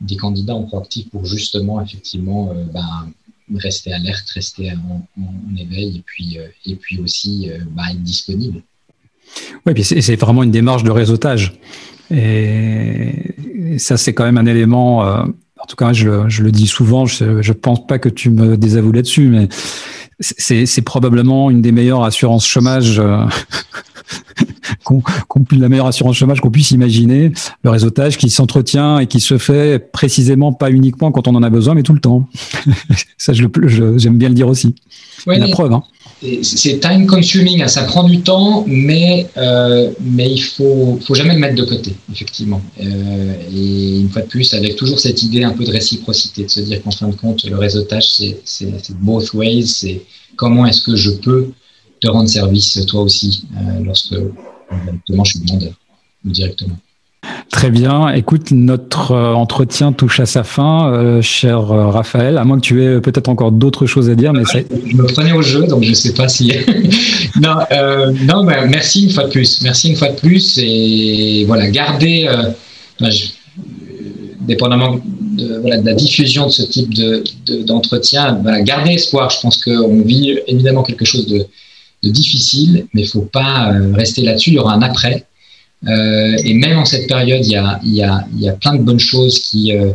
des 0.00 0.16
candidats 0.16 0.54
en 0.54 0.64
proactif 0.64 1.08
pour 1.10 1.24
justement, 1.24 1.80
effectivement, 1.80 2.52
euh, 2.54 2.64
ben, 2.72 3.12
rester 3.58 3.92
alerte, 3.92 4.28
rester 4.30 4.72
en, 4.72 5.02
éveil 5.58 5.98
et 5.98 6.02
puis, 6.06 6.38
et 6.66 6.76
puis 6.76 7.00
aussi 7.00 7.50
ben, 7.72 7.82
être 7.90 8.02
disponible. 8.02 8.62
Oui, 9.66 9.82
c'est 9.82 10.16
vraiment 10.16 10.44
une 10.44 10.52
démarche 10.52 10.84
de 10.84 10.90
réseautage. 10.90 11.54
Et, 12.12 13.34
ça, 13.78 13.96
c'est 13.96 14.14
quand 14.14 14.24
même 14.24 14.38
un 14.38 14.46
élément. 14.46 15.00
en 15.00 15.66
tout 15.68 15.76
cas, 15.76 15.92
je, 15.92 16.28
je 16.28 16.44
le 16.44 16.52
dis 16.52 16.68
souvent. 16.68 17.06
Je 17.06 17.24
ne 17.24 17.52
pense 17.52 17.84
pas 17.88 17.98
que 17.98 18.08
tu 18.08 18.30
me 18.30 18.56
désavoues 18.56 18.92
là-dessus, 18.92 19.26
mais 19.26 19.48
c'est 20.20 20.82
probablement 20.82 21.50
une 21.50 21.60
des 21.60 21.72
meilleures 21.72 22.04
assurances 22.04 22.46
chômage 22.46 23.02
la 25.58 25.68
meilleure 25.68 25.86
assurance 25.86 26.16
chômage 26.16 26.40
qu'on 26.40 26.50
puisse 26.50 26.70
imaginer, 26.70 27.32
le 27.62 27.70
réseautage 27.70 28.16
qui 28.16 28.30
s'entretient 28.30 28.98
et 28.98 29.06
qui 29.06 29.20
se 29.20 29.38
fait 29.38 29.78
précisément 29.92 30.52
pas 30.52 30.70
uniquement 30.70 31.12
quand 31.12 31.28
on 31.28 31.34
en 31.34 31.42
a 31.42 31.50
besoin, 31.50 31.74
mais 31.74 31.82
tout 31.82 31.92
le 31.92 32.00
temps. 32.00 32.28
Ça, 33.18 33.32
j'aime 33.32 33.50
je, 33.66 34.08
bien 34.08 34.28
le 34.28 34.34
dire 34.34 34.48
aussi. 34.48 34.74
la 35.26 35.48
preuve. 35.48 35.72
Hein. 35.72 35.82
c'est 36.42 36.80
time 36.80 37.06
consuming, 37.06 37.62
hein, 37.62 37.68
ça 37.68 37.82
prend 37.84 38.04
du 38.04 38.20
temps, 38.20 38.64
mais, 38.66 39.26
euh, 39.36 39.90
mais 40.00 40.30
il 40.30 40.40
faut, 40.40 40.98
faut 41.04 41.14
jamais 41.14 41.34
le 41.34 41.40
mettre 41.40 41.56
de 41.56 41.64
côté, 41.64 41.94
effectivement. 42.10 42.60
Euh, 42.80 43.34
et 43.52 44.00
une 44.00 44.08
fois 44.08 44.22
de 44.22 44.26
plus, 44.26 44.52
avec 44.54 44.76
toujours 44.76 44.98
cette 44.98 45.22
idée 45.22 45.44
un 45.44 45.52
peu 45.52 45.64
de 45.64 45.70
réciprocité, 45.70 46.44
de 46.44 46.50
se 46.50 46.60
dire 46.60 46.82
qu'en 46.82 46.90
fin 46.90 47.08
de 47.08 47.14
compte, 47.14 47.44
le 47.44 47.56
réseautage, 47.56 48.06
c'est 48.44 48.94
both 49.00 49.32
ways, 49.34 49.66
c'est 49.66 50.02
comment 50.36 50.66
est-ce 50.66 50.82
que 50.82 50.96
je 50.96 51.10
peux 51.10 51.50
te 52.00 52.08
rendre 52.08 52.28
service 52.28 52.84
toi 52.86 53.02
aussi 53.02 53.44
euh, 53.56 53.84
lorsque 53.84 54.14
je 54.14 55.24
suis 55.24 55.40
demandeur 55.40 55.72
ou 56.24 56.30
directement. 56.30 56.76
Très 57.50 57.70
bien. 57.70 58.08
Écoute, 58.14 58.52
notre 58.52 59.12
euh, 59.12 59.34
entretien 59.34 59.92
touche 59.92 60.20
à 60.20 60.26
sa 60.26 60.44
fin, 60.44 60.92
euh, 60.92 61.20
cher 61.20 61.72
euh, 61.72 61.88
Raphaël. 61.88 62.38
À 62.38 62.44
moins 62.44 62.58
que 62.58 62.64
tu 62.64 62.82
aies 62.82 63.00
peut-être 63.00 63.28
encore 63.28 63.52
d'autres 63.52 63.86
choses 63.86 64.08
à 64.08 64.14
dire, 64.14 64.32
mais 64.32 64.44
je 64.86 64.96
me 64.96 65.06
prenais 65.12 65.32
au 65.32 65.42
jeu, 65.42 65.66
donc 65.66 65.82
je 65.82 65.90
ne 65.90 65.94
sais 65.94 66.14
pas 66.14 66.28
si. 66.28 66.52
non, 67.40 67.56
non, 68.22 68.44
merci 68.44 69.04
une 69.04 69.10
fois 69.10 69.24
de 69.24 69.30
plus. 69.30 69.60
Merci 69.62 69.90
une 69.90 69.96
fois 69.96 70.08
de 70.08 70.16
plus 70.16 70.58
et 70.58 71.44
voilà, 71.46 71.68
garder, 71.68 72.30
dépendamment 74.40 75.00
de, 75.04 75.62
la 75.64 75.94
diffusion 75.94 76.46
de 76.46 76.52
ce 76.52 76.62
type 76.62 76.94
de, 76.94 77.24
d'entretien, 77.62 78.38
voilà, 78.42 78.62
garder 78.62 78.92
espoir. 78.92 79.28
Je 79.30 79.40
pense 79.40 79.62
qu'on 79.62 80.00
vit 80.02 80.38
évidemment 80.46 80.82
quelque 80.82 81.04
chose 81.04 81.26
de, 81.26 81.46
de 82.02 82.10
difficile, 82.10 82.86
mais 82.92 83.02
il 83.02 83.04
ne 83.04 83.10
faut 83.10 83.22
pas 83.22 83.72
rester 83.94 84.22
là-dessus. 84.22 84.50
Il 84.50 84.56
y 84.56 84.58
aura 84.58 84.74
un 84.74 84.82
après. 84.82 85.26
Euh, 85.86 86.36
et 86.44 86.54
même 86.54 86.78
en 86.78 86.84
cette 86.84 87.08
période, 87.08 87.44
il 87.44 87.52
y 87.52 87.56
a, 87.56 87.80
il 87.82 87.94
y 87.94 88.02
a, 88.02 88.26
il 88.34 88.40
y 88.40 88.48
a 88.48 88.52
plein 88.52 88.74
de 88.74 88.82
bonnes 88.82 89.00
choses 89.00 89.38
qui, 89.38 89.74
euh, 89.74 89.92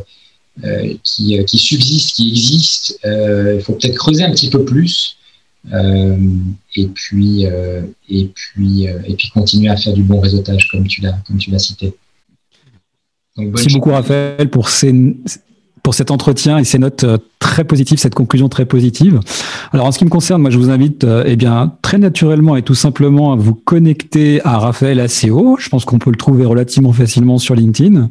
euh, 0.64 0.94
qui, 1.04 1.44
qui, 1.46 1.58
subsistent, 1.58 2.16
qui 2.16 2.30
existent. 2.30 2.96
il 3.04 3.62
faut 3.62 3.74
peut-être 3.74 3.96
creuser 3.96 4.24
un 4.24 4.32
petit 4.32 4.50
peu 4.50 4.66
plus. 4.66 5.18
et 5.72 6.88
puis, 6.94 7.46
et 8.10 8.26
puis, 8.34 8.84
et 8.84 9.14
puis 9.16 9.30
continuer 9.30 9.70
à 9.70 9.78
faire 9.78 9.94
du 9.94 10.04
bon 10.04 10.20
réseautage, 10.20 10.68
comme 10.72 10.88
tu 10.88 11.02
l'as, 11.02 11.18
comme 11.28 11.38
tu 11.38 11.52
l'as 11.52 11.60
cité. 11.60 11.94
Merci 13.38 13.68
beaucoup, 13.74 13.92
Raphaël, 13.92 14.50
pour 14.50 14.70
ces, 14.70 14.94
pour 15.86 15.94
cet 15.94 16.10
entretien 16.10 16.58
et 16.58 16.64
ces 16.64 16.80
notes 16.80 17.04
euh, 17.04 17.20
très 17.38 17.64
positives, 17.64 18.00
cette 18.00 18.16
conclusion 18.16 18.50
très 18.50 18.66
positive. 18.66 19.20
Alors 19.72 19.86
en 19.86 19.92
ce 19.92 20.00
qui 20.00 20.06
me 20.06 20.10
concerne, 20.10 20.42
moi 20.42 20.50
je 20.50 20.58
vous 20.58 20.72
invite 20.72 21.04
euh, 21.04 21.24
eh 21.28 21.36
bien 21.36 21.74
très 21.84 22.00
naturellement 22.00 22.56
et 22.56 22.64
tout 22.64 22.74
simplement 22.74 23.34
à 23.34 23.36
vous 23.36 23.54
connecter 23.54 24.42
à 24.44 24.58
Raphaël 24.58 25.00
ACO. 25.00 25.58
Je 25.60 25.70
pense 25.70 25.86
qu'on 25.86 26.00
peut 26.00 26.10
le 26.10 26.16
trouver 26.18 26.44
relativement 26.44 26.92
facilement 26.92 27.38
sur 27.38 27.54
LinkedIn. 27.54 28.10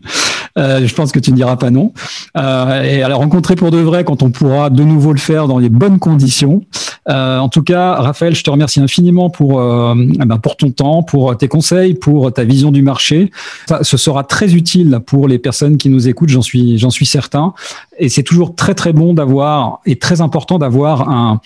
Euh, 0.59 0.87
je 0.87 0.95
pense 0.95 1.12
que 1.12 1.19
tu 1.19 1.31
ne 1.31 1.37
diras 1.37 1.57
pas 1.57 1.71
non. 1.71 1.93
Euh, 2.37 2.83
et 2.83 3.03
à 3.03 3.09
la 3.09 3.17
rencontrer 3.17 3.57
pour 3.57 3.71
de 3.71 3.79
vrai 3.79 4.05
quand 4.05 4.23
on 4.23 4.31
pourra 4.31 4.71
de 4.71 4.85
nouveau 4.85 5.12
le 5.12 5.19
faire 5.19 5.49
dans 5.49 5.59
les 5.59 5.69
bonnes 5.69 5.99
conditions. 5.99 6.62
Euh, 7.09 7.38
en 7.38 7.49
tout 7.49 7.62
cas, 7.62 7.95
Raphaël, 7.97 8.35
je 8.35 8.43
te 8.43 8.51
remercie 8.51 8.81
infiniment 8.81 9.31
pour, 9.31 9.61
euh, 9.61 9.95
eh 9.97 10.25
ben 10.25 10.38
pour 10.38 10.57
ton 10.57 10.71
temps, 10.71 11.03
pour 11.03 11.37
tes 11.37 11.49
conseils, 11.49 11.95
pour 11.95 12.33
ta 12.33 12.45
vision 12.45 12.71
du 12.71 12.83
marché. 12.83 13.31
Ça, 13.69 13.81
ce 13.83 13.97
sera 13.97 14.25
très 14.25 14.55
utile 14.55 15.01
pour 15.05 15.29
les 15.29 15.38
personnes 15.38 15.77
qui 15.77 15.90
nous 15.90 16.09
écoutent, 16.09 16.31
j'en 16.31 16.43
suis, 16.43 16.79
j'en 16.79 16.90
suis 16.90 17.07
certain. 17.07 17.53
Et 17.99 18.09
c'est 18.09 18.23
toujours 18.23 18.55
très 18.55 18.75
très 18.75 18.93
bon 18.93 19.12
d'avoir 19.12 19.81
et 19.87 19.97
très 19.97 20.21
important 20.21 20.59
d'avoir 20.59 21.09
un, 21.11 21.40